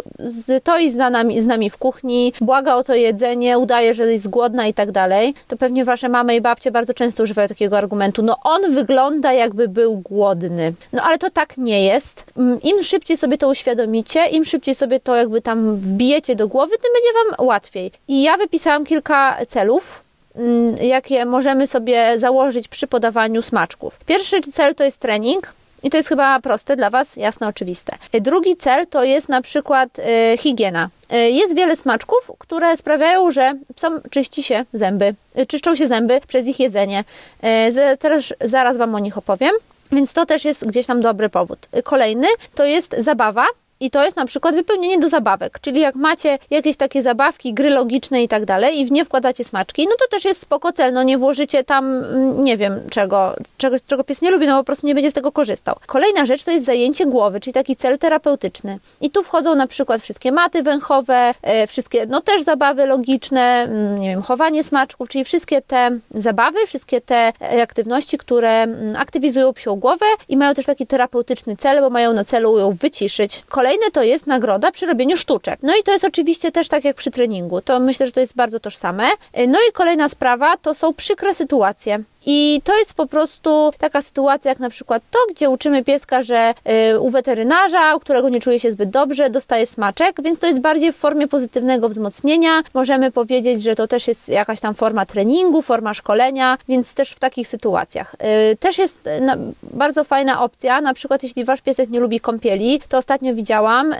[0.57, 4.67] stoi z nami, z nami w kuchni, błaga o to jedzenie, udaje, że jest głodna
[4.67, 8.23] i tak dalej, to pewnie wasze mamy i babcie bardzo często używają takiego argumentu.
[8.23, 10.73] No on wygląda jakby był głodny.
[10.93, 12.25] No ale to tak nie jest.
[12.37, 16.71] Mm, Im szybciej sobie to uświadomicie, im szybciej sobie to jakby tam wbijecie do głowy,
[16.77, 17.91] tym będzie wam łatwiej.
[18.07, 20.03] I ja wypisałam kilka celów,
[20.35, 23.99] mm, jakie możemy sobie założyć przy podawaniu smaczków.
[24.05, 25.53] Pierwszy cel to jest trening.
[25.83, 27.95] I to jest chyba proste dla Was, jasne, oczywiste.
[28.21, 30.89] Drugi cel to jest na przykład y, higiena.
[31.13, 36.21] Y, jest wiele smaczków, które sprawiają, że psom czyści się zęby, y, czyszczą się zęby
[36.27, 37.03] przez ich jedzenie.
[37.43, 39.51] Y, teraz zaraz Wam o nich opowiem.
[39.91, 41.67] Więc to też jest gdzieś tam dobry powód.
[41.83, 43.45] Kolejny to jest zabawa,
[43.81, 47.69] i to jest na przykład wypełnienie do zabawek, czyli jak macie jakieś takie zabawki, gry
[47.69, 50.93] logiczne i tak dalej i w nie wkładacie smaczki, no to też jest spoko cel,
[50.93, 54.63] no nie włożycie tam, mm, nie wiem czego, czego, czego pies nie lubi, no po
[54.63, 55.75] prostu nie będzie z tego korzystał.
[55.85, 58.79] Kolejna rzecz to jest zajęcie głowy, czyli taki cel terapeutyczny.
[59.01, 63.99] I tu wchodzą na przykład wszystkie maty węchowe, e, wszystkie, no też zabawy logiczne, mm,
[63.99, 69.53] nie wiem, chowanie smaczków, czyli wszystkie te zabawy, wszystkie te e, aktywności, które mm, aktywizują
[69.53, 73.43] psią głowę i mają też taki terapeutyczny cel, bo mają na celu ją wyciszyć.
[73.49, 75.59] Kolejna Kolejne to jest nagroda przy robieniu sztuczek.
[75.63, 77.61] No i to jest oczywiście też tak jak przy treningu.
[77.61, 79.03] To myślę, że to jest bardzo tożsame.
[79.47, 82.03] No i kolejna sprawa to są przykre sytuacje.
[82.25, 86.53] I to jest po prostu taka sytuacja, jak na przykład to, gdzie uczymy pieska, że
[86.93, 90.59] y, u weterynarza, u którego nie czuje się zbyt dobrze, dostaje smaczek, więc to jest
[90.59, 92.61] bardziej w formie pozytywnego wzmocnienia.
[92.73, 97.19] Możemy powiedzieć, że to też jest jakaś tam forma treningu, forma szkolenia, więc też w
[97.19, 98.15] takich sytuacjach.
[98.51, 99.21] Y, też jest y,
[99.63, 103.95] bardzo fajna opcja, na przykład jeśli wasz piesek nie lubi kąpieli, to ostatnio widziałam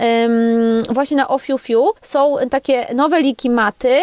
[0.90, 4.00] właśnie na Ofiufiu są takie nowe liki maty,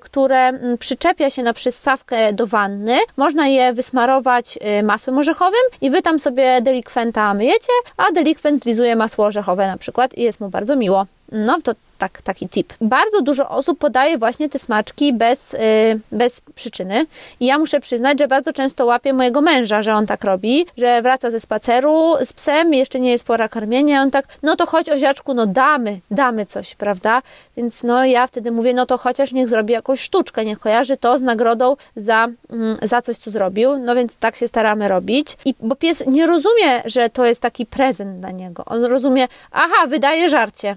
[0.00, 2.98] które mm, przyczepia się na przystawkę do wanny.
[3.16, 8.62] Można je je wysmarować y, masłem orzechowym i wy tam sobie delikwenta myjecie, a delikwent
[8.62, 11.06] zlizuje masło orzechowe na przykład i jest mu bardzo miło.
[11.32, 12.72] No to tak, taki tip.
[12.80, 15.58] Bardzo dużo osób podaje właśnie te smaczki bez, yy,
[16.12, 17.06] bez przyczyny.
[17.40, 21.02] I ja muszę przyznać, że bardzo często łapię mojego męża, że on tak robi, że
[21.02, 24.88] wraca ze spaceru z psem, jeszcze nie jest pora karmienia, on tak, no to chodź
[24.88, 27.22] oziaczku, no damy, damy coś, prawda?
[27.56, 31.18] Więc no ja wtedy mówię, no to chociaż niech zrobi jakąś sztuczkę, niech kojarzy to
[31.18, 33.78] z nagrodą za, mm, za coś, co zrobił.
[33.78, 35.36] No więc tak się staramy robić.
[35.44, 38.64] I bo pies nie rozumie, że to jest taki prezent dla niego.
[38.66, 40.76] On rozumie, aha, wydaje żarcie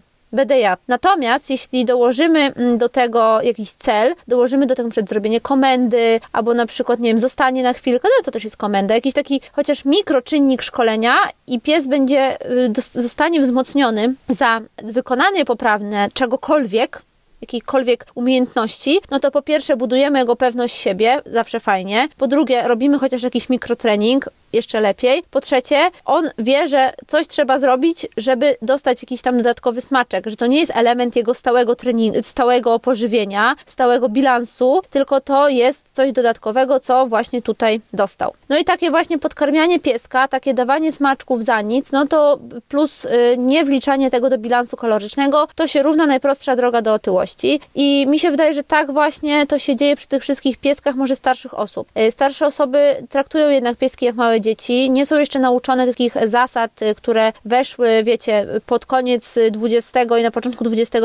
[0.60, 0.82] jadł.
[0.88, 6.54] Natomiast jeśli dołożymy mm, do tego jakiś cel, dołożymy do tego przed zrobienie komendy, albo
[6.54, 9.86] na przykład, nie wiem, zostanie na chwilkę, no to też jest komenda, jakiś taki chociaż
[9.86, 11.16] mikroczynnik szkolenia
[11.48, 17.02] i pies będzie, y, zostanie wzmocniony za wykonanie poprawne czegokolwiek,
[17.42, 22.08] jakiejkolwiek umiejętności, no to po pierwsze budujemy jego pewność siebie, zawsze fajnie.
[22.18, 25.24] Po drugie, robimy chociaż jakiś mikrotrening, jeszcze lepiej.
[25.32, 30.36] Po trzecie, on wie, że coś trzeba zrobić, żeby dostać jakiś tam dodatkowy smaczek, że
[30.36, 36.12] to nie jest element jego stałego treningu, stałego pożywienia, stałego bilansu, tylko to jest coś
[36.12, 38.34] dodatkowego, co właśnie tutaj dostał.
[38.50, 42.40] No i takie właśnie podkarmianie pieska, takie dawanie smaczków za nic, no to
[42.70, 47.60] plus y, nie wliczanie tego do bilansu kalorycznego, to się równa najprostsza droga do otyłości.
[47.76, 51.16] I mi się wydaje, że tak właśnie to się dzieje przy tych wszystkich pieskach, może
[51.16, 51.88] starszych osób.
[51.98, 56.82] Y, starsze osoby traktują jednak pieski jak małe dzieci, nie są jeszcze nauczone takich zasad,
[56.82, 61.00] y, które weszły, wiecie, pod koniec XX i na początku XXI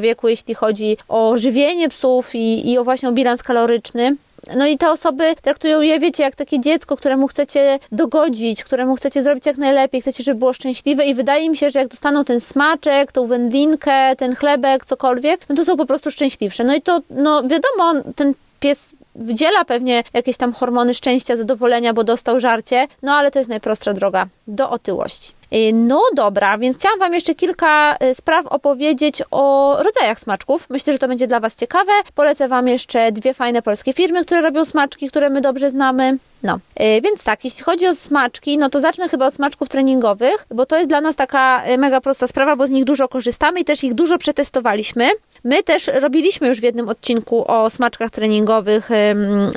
[0.00, 4.16] wieku, jeśli chodzi o żywienie psów i, i o właśnie o bilans kaloryczny.
[4.56, 9.22] No i te osoby traktują je, wiecie, jak takie dziecko, któremu chcecie dogodzić, któremu chcecie
[9.22, 12.40] zrobić jak najlepiej, chcecie, żeby było szczęśliwe i wydaje mi się, że jak dostaną ten
[12.40, 16.64] smaczek, tą wędlinkę, ten chlebek, cokolwiek, no to są po prostu szczęśliwsze.
[16.64, 22.04] No i to, no wiadomo, ten pies wydziela pewnie jakieś tam hormony szczęścia, zadowolenia, bo
[22.04, 25.32] dostał żarcie, no ale to jest najprostsza droga do otyłości.
[25.72, 30.70] No dobra, więc chciałam Wam jeszcze kilka spraw opowiedzieć o rodzajach smaczków.
[30.70, 31.92] Myślę, że to będzie dla Was ciekawe.
[32.14, 36.18] Polecę Wam jeszcze dwie fajne polskie firmy, które robią smaczki, które my dobrze znamy.
[36.42, 40.46] No, yy, więc tak, jeśli chodzi o smaczki, no to zacznę chyba od smaczków treningowych,
[40.50, 43.60] bo to jest dla nas taka e, mega prosta sprawa, bo z nich dużo korzystamy
[43.60, 45.08] i też ich dużo przetestowaliśmy.
[45.44, 48.90] My też robiliśmy już w jednym odcinku o smaczkach treningowych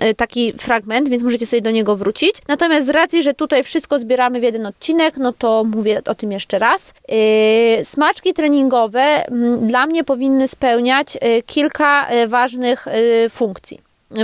[0.02, 2.36] yy, taki fragment, więc możecie sobie do niego wrócić.
[2.48, 6.32] Natomiast z racji, że tutaj wszystko zbieramy w jeden odcinek, no to mówię o tym
[6.32, 6.94] jeszcze raz.
[7.84, 9.26] Smaczki treningowe
[9.62, 12.86] dla mnie powinny spełniać kilka ważnych
[13.30, 13.80] funkcji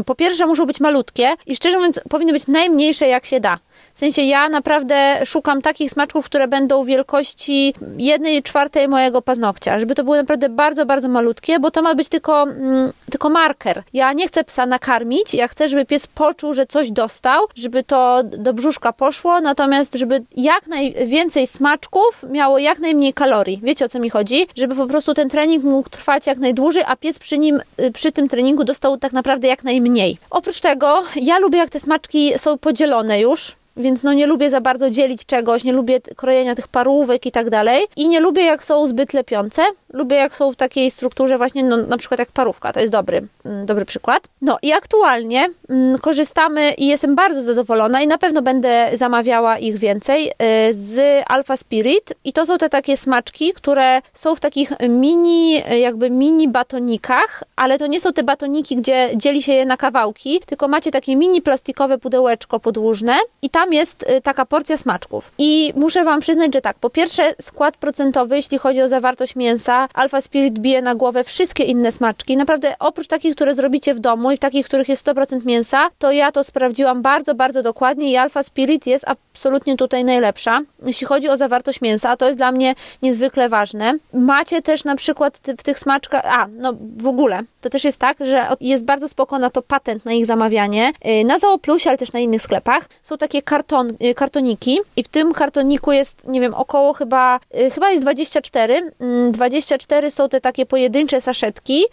[0.06, 3.60] po pierwsze muszą być malutkie i szczerze mówiąc powinny być najmniejsze jak się da.
[4.02, 10.04] Sensie ja naprawdę szukam takich smaczków, które będą wielkości jednej czwartej mojego paznokcia, żeby to
[10.04, 13.84] były naprawdę bardzo, bardzo malutkie, bo to ma być tylko, mm, tylko marker.
[13.94, 18.24] Ja nie chcę psa nakarmić, ja chcę, żeby pies poczuł, że coś dostał, żeby to
[18.24, 23.60] do brzuszka poszło, natomiast żeby jak najwięcej smaczków miało jak najmniej kalorii.
[23.64, 24.48] Wiecie o co mi chodzi?
[24.56, 28.12] Żeby po prostu ten trening mógł trwać jak najdłużej, a pies przy nim, y, przy
[28.12, 30.18] tym treningu dostał tak naprawdę jak najmniej.
[30.30, 34.62] Oprócz tego, ja lubię jak te smaczki są podzielone już, więc no nie lubię za
[34.62, 37.86] bardzo dzielić czegoś, nie lubię krojenia tych parówek i tak dalej.
[37.96, 39.62] I nie lubię jak są zbyt lepiące.
[39.94, 43.28] Lubię jak są w takiej strukturze właśnie, no na przykład jak parówka, to jest dobry,
[43.46, 44.28] mm, dobry przykład.
[44.42, 49.78] No i aktualnie mm, korzystamy i jestem bardzo zadowolona i na pewno będę zamawiała ich
[49.78, 50.34] więcej y,
[50.72, 56.10] z Alpha Spirit i to są te takie smaczki, które są w takich mini, jakby
[56.10, 60.68] mini batonikach, ale to nie są te batoniki, gdzie dzieli się je na kawałki, tylko
[60.68, 65.32] macie takie mini plastikowe pudełeczko podłużne i tam tam jest y, taka porcja smaczków.
[65.38, 69.88] I muszę Wam przyznać, że tak, po pierwsze skład procentowy, jeśli chodzi o zawartość mięsa,
[69.94, 72.38] Alpha Spirit bije na głowę wszystkie inne smaczki.
[72.38, 76.32] Naprawdę oprócz takich, które zrobicie w domu i takich, których jest 100% mięsa, to ja
[76.32, 80.62] to sprawdziłam bardzo, bardzo dokładnie i Alpha Spirit jest absolutnie tutaj najlepsza.
[80.86, 83.94] Jeśli chodzi o zawartość mięsa, to jest dla mnie niezwykle ważne.
[84.14, 88.18] Macie też na przykład w tych smaczkach, a no w ogóle, to też jest tak,
[88.20, 90.92] że jest bardzo spoko na to patent na ich zamawianie.
[91.22, 95.08] Y, na Zooplusie, ale też na innych sklepach są takie karton, y, kartoniki i w
[95.08, 98.92] tym kartoniku jest, nie wiem, około chyba, y, chyba jest 24.
[99.32, 101.84] 24 mm, są te takie pojedyncze saszetki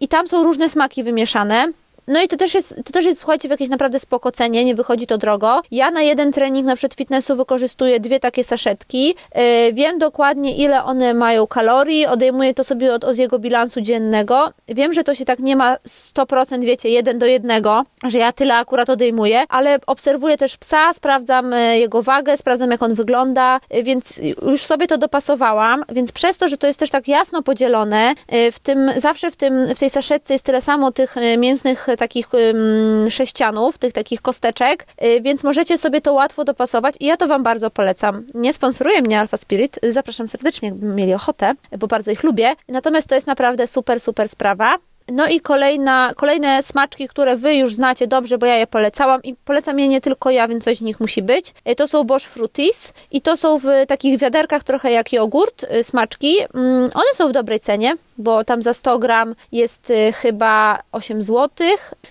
[0.00, 1.72] i tam są różne smaki wymieszane.
[2.06, 4.74] No i to też jest, to też jest, słuchajcie, w jakiejś naprawdę spoko cenie, nie
[4.74, 5.62] wychodzi to drogo.
[5.70, 9.14] Ja na jeden trening na przykład fitnessu wykorzystuję dwie takie saszetki.
[9.34, 14.52] Yy, wiem dokładnie, ile one mają kalorii, odejmuję to sobie od Oziego bilansu dziennego.
[14.68, 18.54] Wiem, że to się tak nie ma 100%, wiecie, jeden do jednego, że ja tyle
[18.54, 23.82] akurat odejmuję, ale obserwuję też psa, sprawdzam e, jego wagę, sprawdzam jak on wygląda, e,
[23.82, 28.14] więc już sobie to dopasowałam, więc przez to, że to jest też tak jasno podzielone,
[28.28, 32.28] e, w tym, zawsze w tym, w tej saszetce jest tyle samo tych mięsnych takich
[33.08, 37.42] sześcianów, tych takich kosteczek, y, więc możecie sobie to łatwo dopasować i ja to Wam
[37.42, 38.26] bardzo polecam.
[38.34, 42.54] Nie sponsoruje mnie Alpha Spirit, zapraszam serdecznie, jakby mieli ochotę, bo bardzo ich lubię.
[42.68, 44.78] Natomiast to jest naprawdę super, super sprawa.
[45.08, 49.34] No i kolejna, kolejne smaczki, które Wy już znacie dobrze, bo ja je polecałam i
[49.34, 51.54] polecam je nie tylko ja, więc coś z nich musi być.
[51.70, 55.84] Y, to są Bosch Fruities i to są w takich wiaderkach trochę jak jogurt, y,
[55.84, 56.36] smaczki.
[56.54, 61.22] Mm, one są w dobrej cenie, bo tam za 100 gram jest y, chyba 8
[61.22, 61.48] zł.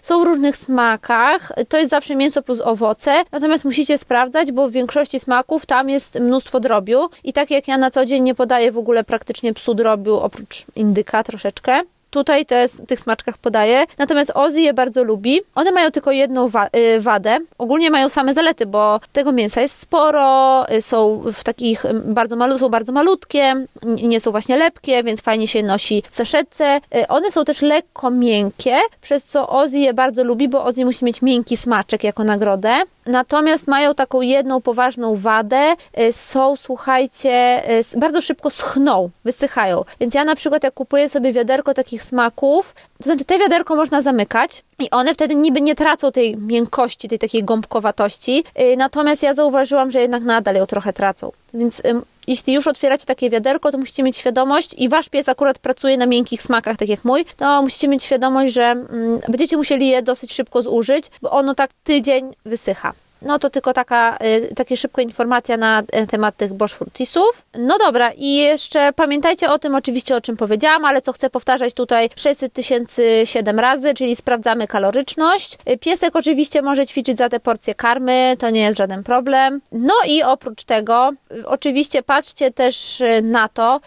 [0.01, 1.51] Są w różnych smakach.
[1.69, 6.19] To jest zawsze mięso plus owoce, natomiast musicie sprawdzać, bo w większości smaków tam jest
[6.19, 9.73] mnóstwo drobiu i tak jak ja na co dzień nie podaję w ogóle praktycznie psu
[9.73, 11.81] drobiu, oprócz indyka troszeczkę,
[12.13, 13.85] tutaj te, tych smaczkach podaję.
[13.97, 15.41] Natomiast Ozzy je bardzo lubi.
[15.55, 17.37] One mają tylko jedną wa y, wadę.
[17.57, 22.59] Ogólnie mają same zalety, bo tego mięsa jest sporo, y, są w takich bardzo malu
[22.59, 26.81] są bardzo malutkie, nie są właśnie lepkie, więc fajnie się nosi w saszetce.
[26.95, 31.05] Y, one są też lekko miękkie, przez co Ozzy je bardzo lubi, bo Ozzy musi
[31.05, 32.73] mieć miękki smaczek jako nagrodę.
[33.05, 35.75] Natomiast mają taką jedną poważną wadę.
[36.11, 37.63] Są, słuchajcie,
[37.97, 39.83] bardzo szybko schną, wysychają.
[39.99, 42.75] Więc ja na przykład jak kupuję sobie wiaderko takich smaków.
[42.97, 47.19] To znaczy, te wiaderko można zamykać i one wtedy niby nie tracą tej miękkości, tej
[47.19, 48.43] takiej gąbkowatości.
[48.59, 51.31] Y, natomiast ja zauważyłam, że jednak nadal ją trochę tracą.
[51.53, 51.81] Więc
[52.27, 56.05] jeśli już otwieracie takie wiaderko, to musicie mieć świadomość i wasz pies akurat pracuje na
[56.05, 60.33] miękkich smakach, tak jak mój, to musicie mieć świadomość, że mm, będziecie musieli je dosyć
[60.33, 62.93] szybko zużyć, bo ono tak tydzień wysycha.
[63.25, 67.45] No to tylko taka, y, takie szybka informacja na e, temat tych Bosch Fruitisów.
[67.57, 71.73] No dobra, i jeszcze pamiętajcie o tym oczywiście, o czym powiedziałam, ale co chcę powtarzać
[71.73, 75.57] tutaj 600 tysięcy 7 razy, czyli sprawdzamy kaloryczność.
[75.69, 79.61] Y, piesek oczywiście może ćwiczyć za te porcje karmy, to nie jest żaden problem.
[79.71, 83.79] No i oprócz tego, y, oczywiście patrzcie też na to,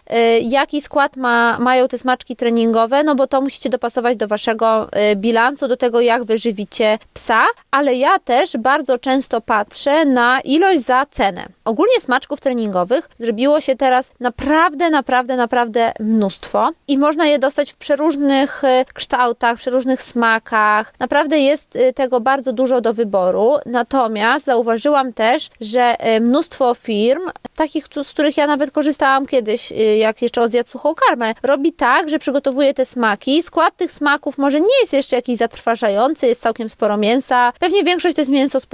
[0.43, 5.69] jaki skład ma, mają te smaczki treningowe, no bo to musicie dopasować do waszego bilansu,
[5.69, 11.07] do tego, jak wyżywicie psa, ale ja też bardzo często często patrzę na ilość za
[11.11, 11.47] cenę.
[11.65, 17.77] Ogólnie smaczków treningowych zrobiło się teraz naprawdę, naprawdę, naprawdę mnóstwo i można je dostać w
[17.77, 20.95] przeróżnych e, kształtach, przeróżnych smakach.
[20.99, 23.57] Naprawdę jest e, tego bardzo dużo do wyboru.
[23.67, 27.23] Natomiast zauważyłam też, że e, mnóstwo firm,
[27.57, 32.19] takich, z których ja nawet korzystałam kiedyś, jak jeszcze zjadł suchą karmę, robi tak, że
[32.19, 33.43] przygotowuje te smaki.
[33.43, 37.53] Skład tych smaków może nie jest jeszcze jakiś zatrważający, jest całkiem sporo mięsa.
[37.61, 38.67] Pewnie większość to jest mięso z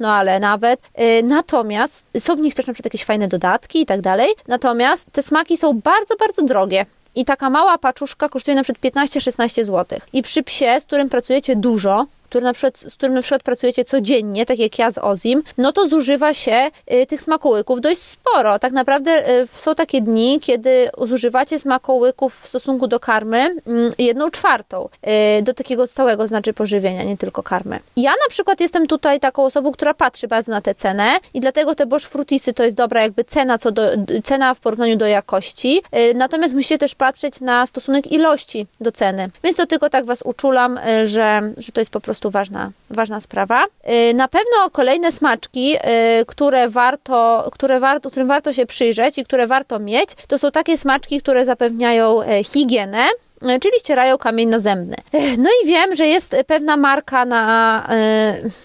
[0.00, 0.80] no ale nawet.
[1.22, 4.28] Natomiast są w nich też na przykład jakieś fajne dodatki i tak dalej.
[4.48, 6.86] Natomiast te smaki są bardzo, bardzo drogie.
[7.14, 9.98] I taka mała paczuszka kosztuje na przykład 15-16 zł.
[10.12, 13.84] I przy psie, z którym pracujecie dużo, który na przykład, z którym na przykład pracujecie
[13.84, 18.58] codziennie, tak jak ja z Ozim, no to zużywa się y, tych smakołyków dość sporo.
[18.58, 23.56] Tak naprawdę y, są takie dni, kiedy zużywacie smakołyków w stosunku do karmy
[23.98, 24.88] y, jedną czwartą
[25.38, 27.80] y, do takiego stałego znaczy pożywienia, nie tylko karmy.
[27.96, 31.74] Ja na przykład jestem tutaj taką osobą, która patrzy bardzo na tę cenę i dlatego
[31.74, 33.82] te Bosch Frutisy to jest dobra jakby cena co do,
[34.24, 35.82] cena w porównaniu do jakości.
[36.14, 39.30] Natomiast musicie też patrzeć na stosunek ilości do ceny.
[39.44, 43.20] Więc to tylko tak was uczulam, że, że to jest po prostu prostu ważna, ważna
[43.20, 43.64] sprawa.
[43.64, 45.80] Y, na pewno kolejne smaczki, y,
[46.26, 50.78] które warto, które warto, którym warto się przyjrzeć i które warto mieć, to są takie
[50.78, 53.08] smaczki, które zapewniają e, higienę,
[53.42, 54.96] czyli ścierają kamień nazębny.
[55.12, 57.86] E, no i wiem, że jest pewna marka na,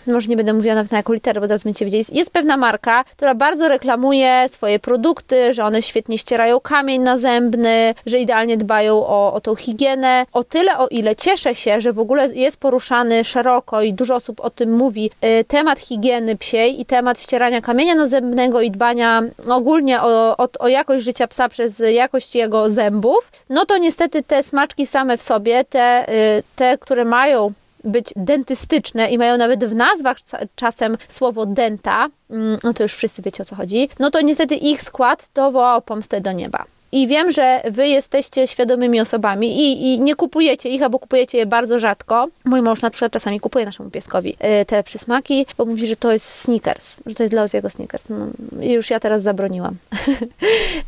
[0.08, 2.58] yy, może nie będę mówiła nawet na jaką literę, bo teraz będziecie wiedzieć, jest pewna
[2.58, 8.96] marka, która bardzo reklamuje swoje produkty, że one świetnie ścierają kamień nazębny, że idealnie dbają
[8.96, 10.26] o, o tą higienę.
[10.34, 14.40] O tyle, o ile cieszę się, że w ogóle jest poruszany szeroko i dużo osób
[14.40, 20.02] o tym mówi, yy, temat higieny psiej i temat ścierania kamienia nazębnego i dbania ogólnie
[20.02, 24.67] o, o, o jakość życia psa przez jakość jego zębów, no to niestety te smaczki
[24.68, 27.54] smaczki same w sobie, te, y, te które mają
[27.84, 30.18] być dentystyczne i mają nawet w nazwach
[30.56, 34.56] czasem słowo denta, mm, no to już wszyscy wiecie o co chodzi, no to niestety
[34.56, 36.66] ich skład to wołał pomstę do nieba.
[36.92, 41.46] I wiem, że wy jesteście świadomymi osobami i, i, nie kupujecie ich, albo kupujecie je
[41.46, 42.28] bardzo rzadko.
[42.46, 46.12] Mój mąż na przykład czasami kupuje naszemu pieskowi y, te przysmaki, bo mówi, że to
[46.12, 48.10] jest sneakers, że to jest dla jego sneakers.
[48.10, 48.28] No,
[48.62, 49.76] już ja teraz zabroniłam.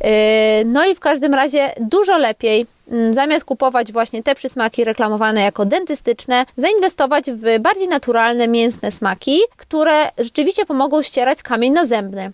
[0.04, 2.66] Y, no i w każdym razie dużo lepiej
[3.10, 10.08] zamiast kupować właśnie te przysmaki reklamowane jako dentystyczne, zainwestować w bardziej naturalne mięsne smaki, które
[10.18, 12.32] rzeczywiście pomogą ścierać kamień nazębny.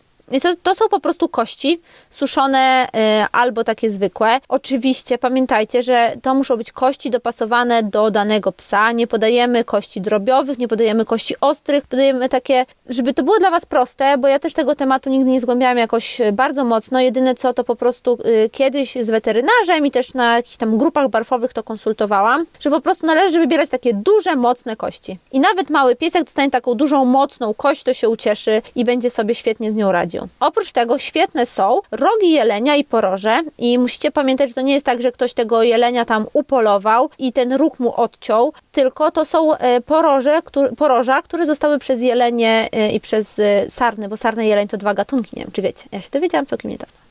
[0.63, 4.41] To, są po prostu kości suszone y, albo takie zwykłe.
[4.49, 8.93] Oczywiście pamiętajcie, że to muszą być kości dopasowane do danego psa.
[8.93, 13.67] Nie podajemy kości drobiowych, nie podajemy kości ostrych, podajemy takie, żeby to było dla Was
[13.67, 17.01] proste, bo ja też tego tematu nigdy nie zgłębiałam jakoś bardzo mocno.
[17.01, 21.09] Jedyne co to po prostu y, kiedyś z weterynarzem i też na jakichś tam grupach
[21.09, 25.19] barfowych to konsultowałam, że po prostu należy wybierać takie duże, mocne kości.
[25.33, 29.35] I nawet mały piesek dostanie taką dużą, mocną kość, to się ucieszy i będzie sobie
[29.35, 30.16] świetnie z nią radził.
[30.41, 34.87] Oprócz tego świetne są rogi jelenia i poroże i musicie pamiętać, że to nie jest
[34.87, 39.55] tak, że ktoś tego jelenia tam upolował i ten róg mu odciął, tylko to są
[39.55, 40.41] e, poroże,
[40.77, 44.77] poroża, które zostały przez jelenie e, i przez e, sarny, bo sarny i jeleń to
[44.77, 47.06] dwa gatunki, nie wiem czy wiecie, ja się dowiedziałam całkiem niedawno.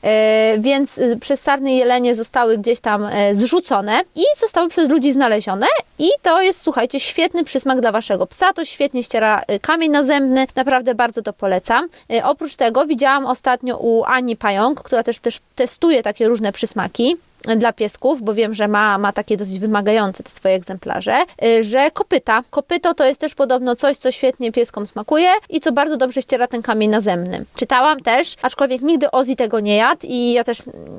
[0.58, 5.66] Więc przez sarny i jelenie zostały gdzieś tam zrzucone i zostały przez ludzi znalezione.
[5.98, 10.94] I to jest, słuchajcie, świetny przysmak dla waszego psa, to świetnie ściera kamień nazębny, naprawdę
[10.94, 11.88] bardzo to polecam.
[12.24, 17.16] Oprócz tego widziałam ostatnio u Ani Pająk, która też, też testuje takie różne przysmaki
[17.56, 21.90] dla piesków, bo wiem, że ma, ma takie dosyć wymagające te swoje egzemplarze, y, że
[21.90, 22.42] kopyta.
[22.50, 26.46] Kopyto to jest też podobno coś, co świetnie pieskom smakuje i co bardzo dobrze ściera
[26.46, 27.44] ten kamień nazemny.
[27.56, 30.58] Czytałam też, aczkolwiek nigdy Ozzy tego nie jadł i ja też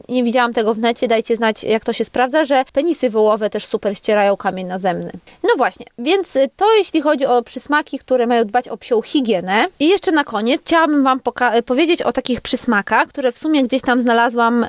[0.09, 3.65] nie widziałam tego w necie, dajcie znać jak to się sprawdza, że penisy wołowe też
[3.65, 5.11] super ścierają kamień nazemny.
[5.43, 9.65] No właśnie, więc to jeśli chodzi o przysmaki, które mają dbać o psią higienę.
[9.79, 11.19] I jeszcze na koniec chciałabym Wam
[11.65, 14.65] powiedzieć o takich przysmakach, które w sumie gdzieś tam znalazłam,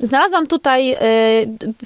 [0.00, 0.96] yy, znalazłam tutaj yy,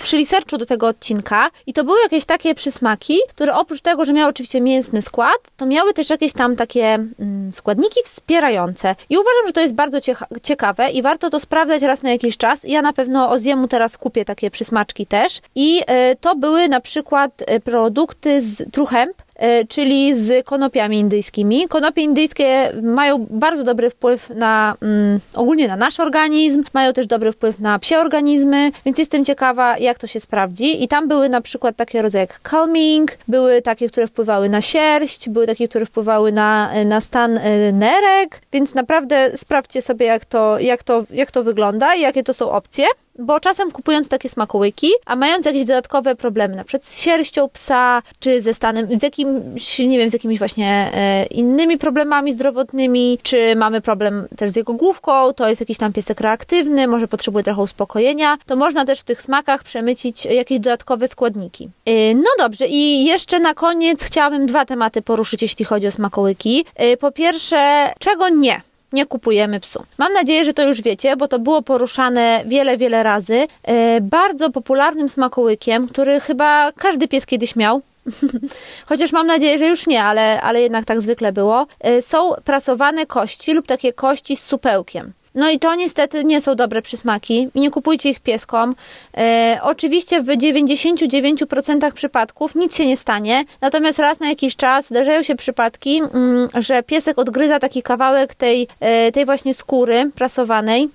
[0.01, 4.13] przy researchu do tego odcinka i to były jakieś takie przysmaki, które oprócz tego, że
[4.13, 8.95] miały oczywiście mięsny skład, to miały też jakieś tam takie mm, składniki wspierające.
[9.11, 9.99] I uważam, że to jest bardzo
[10.43, 12.65] ciekawe i warto to sprawdzać raz na jakiś czas.
[12.65, 15.41] Ja na pewno Oziemu teraz kupię takie przysmaczki też.
[15.55, 19.24] I y, to były na przykład y, produkty z truchęb, E,
[19.69, 21.69] czyli z konopiami indyjskimi.
[21.69, 27.33] Konopie indyjskie mają bardzo dobry wpływ na mm, ogólnie na nasz organizm, mają też dobry
[27.33, 30.85] wpływ na psie organizmy, więc jestem ciekawa, jak to się sprawdzi.
[30.85, 35.29] I tam były na przykład takie rodzaje jak calming, były takie, które wpływały na sierść,
[35.29, 40.59] były takie, które wpływały na, na stan e, nerek, więc naprawdę sprawdźcie sobie, jak to,
[40.59, 42.87] jak to, jak to wygląda i jakie to są opcje.
[43.19, 48.03] Bo czasem kupując takie smakołyki, a mając jakieś dodatkowe problemy, na przykład z sierścią psa,
[48.19, 53.57] czy ze stanem, z jakimś, nie wiem, z jakimiś właśnie e, innymi problemami zdrowotnymi, czy
[53.57, 57.63] mamy problem też z jego główką, to jest jakiś tam piesek reaktywny, może potrzebuje trochę
[57.63, 61.71] uspokojenia, to można też w tych smakach przemycić jakieś dodatkowe składniki.
[61.87, 66.65] E, no dobrze, i jeszcze na koniec chciałabym dwa tematy poruszyć, jeśli chodzi o smakołyki.
[66.75, 68.61] E, po pierwsze, czego nie?
[68.95, 69.85] Nie kupujemy psu.
[69.99, 73.47] Mam nadzieję, że to już wiecie, bo to było poruszane wiele, wiele razy.
[73.63, 77.83] E, bardzo popularnym smakołykiem, który chyba każdy pies kiedyś miał,
[78.89, 83.07] chociaż mam nadzieję, że już nie, ale, ale jednak tak zwykle było, e, są prasowane
[83.07, 85.13] kości lub takie kości z supełkiem.
[85.35, 87.49] No i to niestety nie są dobre przysmaki.
[87.55, 88.75] Nie kupujcie ich pieskom.
[89.17, 95.23] E, oczywiście w 99% przypadków nic się nie stanie, natomiast raz na jakiś czas zdarzają
[95.23, 100.89] się przypadki, mm, że piesek odgryza taki kawałek tej, e, tej właśnie skóry prasowanej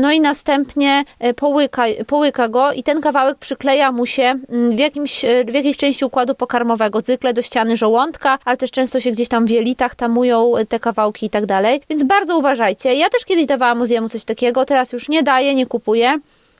[0.00, 4.78] no i następnie e, połyka, połyka go i ten kawałek przykleja mu się mm, w,
[4.78, 9.10] jakimś, e, w jakiejś części układu pokarmowego, zwykle do ściany żołądka, ale też często się
[9.10, 11.80] gdzieś tam w jelitach tamują e, te kawałki i tak dalej.
[11.90, 12.94] Więc bardzo uważajcie.
[12.94, 16.18] Ja też kiedyś dawałam muzeum coś takiego, teraz już nie daję, nie kupuję.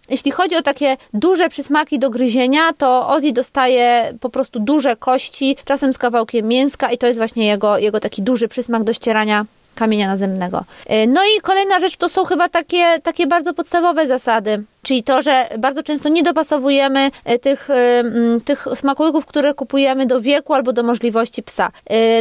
[0.09, 5.57] Jeśli chodzi o takie duże przysmaki do gryzienia, to Ozzy dostaje po prostu duże kości,
[5.65, 9.45] czasem z kawałkiem mięska i to jest właśnie jego, jego taki duży przysmak do ścierania
[9.75, 10.64] kamienia nazemnego.
[10.87, 14.64] E, no i kolejna rzecz to są chyba takie, takie bardzo podstawowe zasady.
[14.85, 18.05] Czyli to, że bardzo często nie dopasowujemy e, tych, e,
[18.45, 21.70] tych smakołyków, które kupujemy do wieku albo do możliwości psa.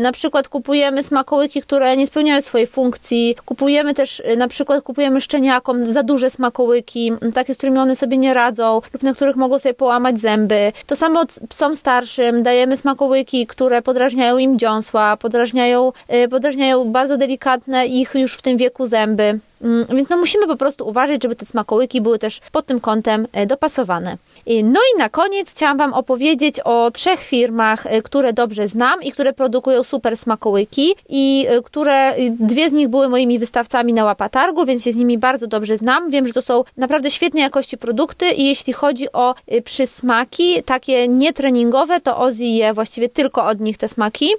[0.02, 3.36] Na przykład kupujemy smakołyki, które nie spełniają swojej funkcji.
[3.46, 8.34] Kupujemy też, na przykład kupujemy szczeniakom za duże smakołyki, takie, z którymi one sobie nie
[8.34, 10.72] radzą lub na których mogą sobie połamać zęby.
[10.88, 15.92] To samo psom starszym dajemy smakołyki, które podrażniają im dziąsła, podrażniają,
[16.30, 19.40] podrażniają bardzo delikatne ich już w tym wieku zęby.
[19.64, 23.28] Mm, więc no musimy po prostu uważać, żeby te smakołyki były też pod tym kątem
[23.32, 24.18] e, dopasowane.
[24.48, 29.12] No i na koniec chciałam Wam opowiedzieć o trzech firmach, e, które dobrze znam i
[29.12, 34.66] które produkują super smakołyki i e, które, dwie z nich były moimi wystawcami na łapatargu,
[34.66, 36.10] więc się z nimi bardzo dobrze znam.
[36.10, 42.00] Wiem, że to są naprawdę świetnej jakości produkty i jeśli chodzi o przysmaki, takie nietreningowe,
[42.00, 44.30] to Ozzy je właściwie tylko od nich te smaki.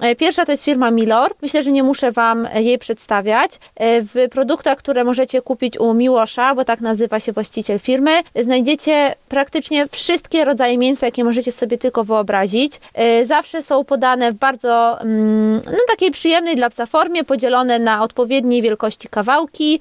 [0.00, 1.42] E, pierwsza to jest firma Milord.
[1.42, 3.50] Myślę, że nie muszę Wam jej przedstawiać.
[3.76, 8.10] E, w produktach, które możecie kupić u Miłosza, bo tak nazywa się właściciel firmy,
[8.42, 12.72] znajdziecie praktycznie wszystkie rodzaje mięsa, jakie możecie sobie tylko wyobrazić.
[12.94, 18.02] E, zawsze są podane w bardzo mm, no, takiej przyjemnej dla psa formie, podzielone na
[18.02, 19.80] odpowiedniej wielkości kawałki.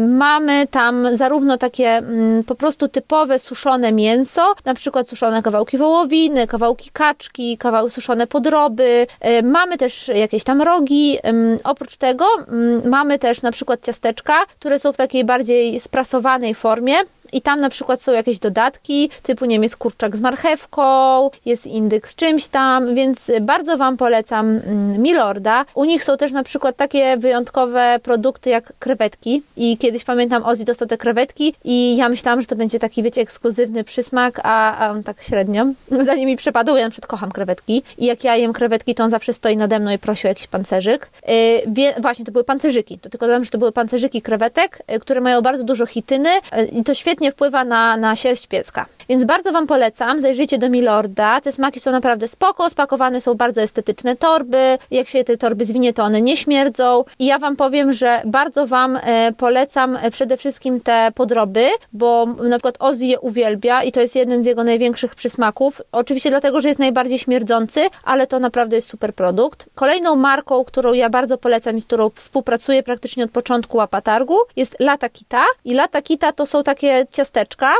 [0.00, 6.46] Mamy tam zarówno takie mm, po prostu typowe suszone mięso, na przykład suszone kawałki wołowiny,
[6.46, 9.06] kawałki kaczki, kawałki suszone podroby,
[9.54, 11.18] Mamy też jakieś tam rogi.
[11.64, 12.26] Oprócz tego
[12.84, 16.94] mamy też na przykład ciasteczka, które są w takiej bardziej sprasowanej formie.
[17.34, 21.66] I tam na przykład są jakieś dodatki, typu nie wiem, jest kurczak z marchewką, jest
[21.66, 25.64] indyk z czymś tam, więc bardzo Wam polecam mm, Milorda.
[25.74, 30.64] U nich są też na przykład takie wyjątkowe produkty jak krewetki i kiedyś pamiętam Ozzy
[30.64, 34.90] dostał te krewetki i ja myślałam, że to będzie taki, wiecie, ekskluzywny przysmak, a, a
[34.90, 35.66] on tak średnio.
[36.06, 39.10] Zanim mi przepadł, ja na przykład kocham krewetki i jak ja jem krewetki, to on
[39.10, 41.10] zawsze stoi nade mną i prosi o jakiś pancerzyk.
[41.76, 42.98] Yy, właśnie, to były pancerzyki.
[42.98, 46.64] To tylko dodam, że to były pancerzyki krewetek, yy, które mają bardzo dużo chityny yy,
[46.64, 48.86] i to świetnie wpływa na, na sierść pieska.
[49.08, 51.40] Więc bardzo Wam polecam, zajrzyjcie do Milorda.
[51.40, 54.78] Te smaki są naprawdę spoko, spakowane są bardzo estetyczne torby.
[54.90, 57.04] Jak się te torby zwinie, to one nie śmierdzą.
[57.18, 62.26] I ja Wam powiem, że bardzo Wam e, polecam e, przede wszystkim te podroby, bo
[62.26, 65.82] na przykład Ozzy je uwielbia i to jest jeden z jego największych przysmaków.
[65.92, 69.66] Oczywiście dlatego, że jest najbardziej śmierdzący, ale to naprawdę jest super produkt.
[69.74, 74.76] Kolejną marką, którą ja bardzo polecam i z którą współpracuję praktycznie od początku łapatargu jest
[74.80, 75.44] Lata Kita.
[75.64, 77.74] I Lata Kita to są takie ciasteczka,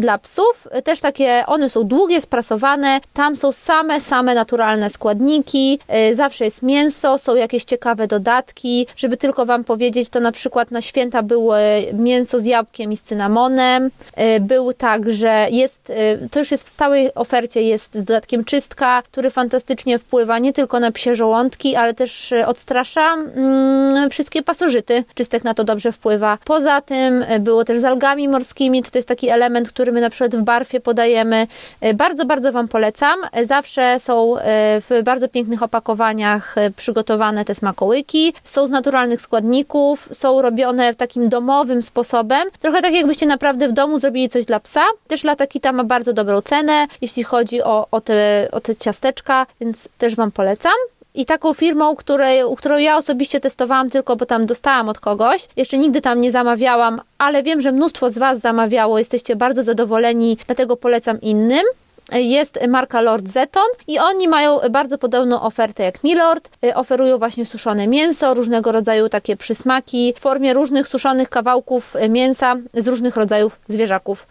[0.00, 0.68] dla psów.
[0.84, 3.00] Też takie, one są długie, sprasowane.
[3.12, 5.78] Tam są same, same naturalne składniki.
[6.10, 8.86] Y, zawsze jest mięso, są jakieś ciekawe dodatki.
[8.96, 11.54] Żeby tylko Wam powiedzieć, to na przykład na święta było
[11.92, 13.90] mięso z jabłkiem i z cynamonem.
[14.36, 19.02] Y, był także, jest, y, to już jest w stałej ofercie, jest z dodatkiem czystka,
[19.02, 25.04] który fantastycznie wpływa nie tylko na psie żołądki, ale też odstrasza mm, wszystkie pasożyty.
[25.14, 26.38] Czystek na to dobrze wpływa.
[26.44, 30.10] Poza tym było też z algami morskimi, to jest taki element element, który my na
[30.10, 31.46] przykład w barfie podajemy.
[31.80, 33.18] E, bardzo, bardzo Wam polecam.
[33.32, 34.42] E, zawsze są e,
[34.80, 38.34] w bardzo pięknych opakowaniach przygotowane te smakołyki.
[38.44, 42.48] Są z naturalnych składników, są robione takim domowym sposobem.
[42.60, 44.84] Trochę tak jakbyście naprawdę w domu zrobili coś dla psa.
[45.08, 49.46] Też Lata Kita ma bardzo dobrą cenę, jeśli chodzi o, o, te, o te ciasteczka,
[49.60, 50.72] więc też Wam polecam.
[51.14, 55.46] I taką firmą, której, którą ja osobiście testowałam tylko, bo tam dostałam od kogoś.
[55.56, 60.36] Jeszcze nigdy tam nie zamawiałam, ale wiem, że mnóstwo z Was zamawiało, jesteście bardzo zadowoleni,
[60.46, 61.64] dlatego polecam innym
[62.12, 66.50] jest marka Lord Zeton i oni mają bardzo podobną ofertę jak Milord.
[66.74, 72.88] Oferują właśnie suszone mięso, różnego rodzaju takie przysmaki w formie różnych suszonych kawałków mięsa z
[72.88, 74.26] różnych rodzajów zwierzaków.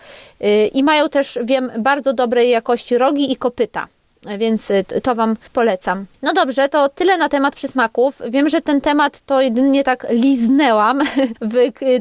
[0.74, 3.88] I mają też, wiem, bardzo dobrej jakości rogi i kopyta
[4.38, 6.06] więc y, to Wam polecam.
[6.22, 8.22] No dobrze, to tyle na temat przysmaków.
[8.30, 11.02] Wiem, że ten temat to jedynie tak liznęłam
[11.52, 11.56] w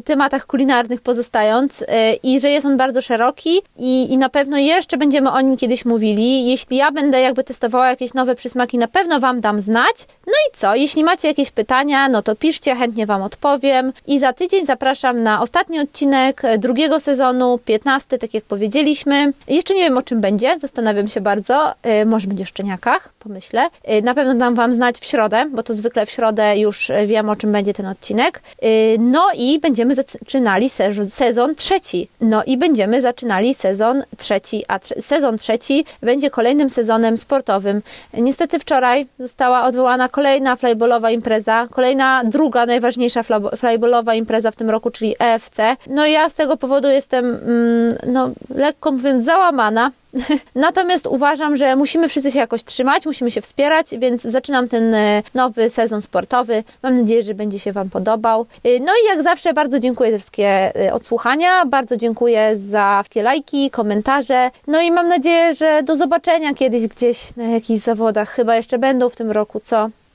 [0.05, 1.87] tematach kulinarnych pozostając y,
[2.23, 5.85] i że jest on bardzo szeroki i, i na pewno jeszcze będziemy o nim kiedyś
[5.85, 6.47] mówili.
[6.47, 9.97] Jeśli ja będę jakby testowała jakieś nowe przysmaki, na pewno Wam dam znać.
[10.27, 10.75] No i co?
[10.75, 13.93] Jeśli macie jakieś pytania, no to piszcie, chętnie Wam odpowiem.
[14.07, 19.33] I za tydzień zapraszam na ostatni odcinek drugiego sezonu, 15, tak jak powiedzieliśmy.
[19.49, 23.69] Jeszcze nie wiem o czym będzie, zastanawiam się bardzo y, może będzie szczeniakach, pomyślę.
[23.91, 27.29] Y, na pewno dam Wam znać w środę, bo to zwykle w środę już wiem,
[27.29, 28.43] o czym będzie ten odcinek.
[28.65, 30.71] Y, no i będziemy zaczynali
[31.09, 32.09] sezon trzeci.
[32.21, 37.83] No i będziemy zaczynali sezon trzeci, a sezon trzeci będzie kolejnym sezonem sportowym.
[38.15, 43.23] Niestety wczoraj została odwołana kolejna flyballowa impreza, kolejna druga najważniejsza
[43.57, 45.57] flyballowa impreza w tym roku, czyli EFC.
[45.87, 49.91] No i ja z tego powodu jestem, mm, no, lekko mówiąc, załamana,
[50.55, 55.23] Natomiast uważam, że musimy wszyscy się jakoś trzymać, musimy się wspierać, więc zaczynam ten e,
[55.35, 56.65] nowy sezon sportowy.
[56.83, 58.47] Mam nadzieję, że będzie się Wam podobał.
[58.65, 63.23] E, no i jak zawsze bardzo dziękuję za wszystkie e, odsłuchania, bardzo dziękuję za wszystkie
[63.23, 64.51] lajki, komentarze.
[64.67, 68.31] No i mam nadzieję, że do zobaczenia kiedyś gdzieś na jakichś zawodach.
[68.31, 69.89] Chyba jeszcze będą w tym roku, co?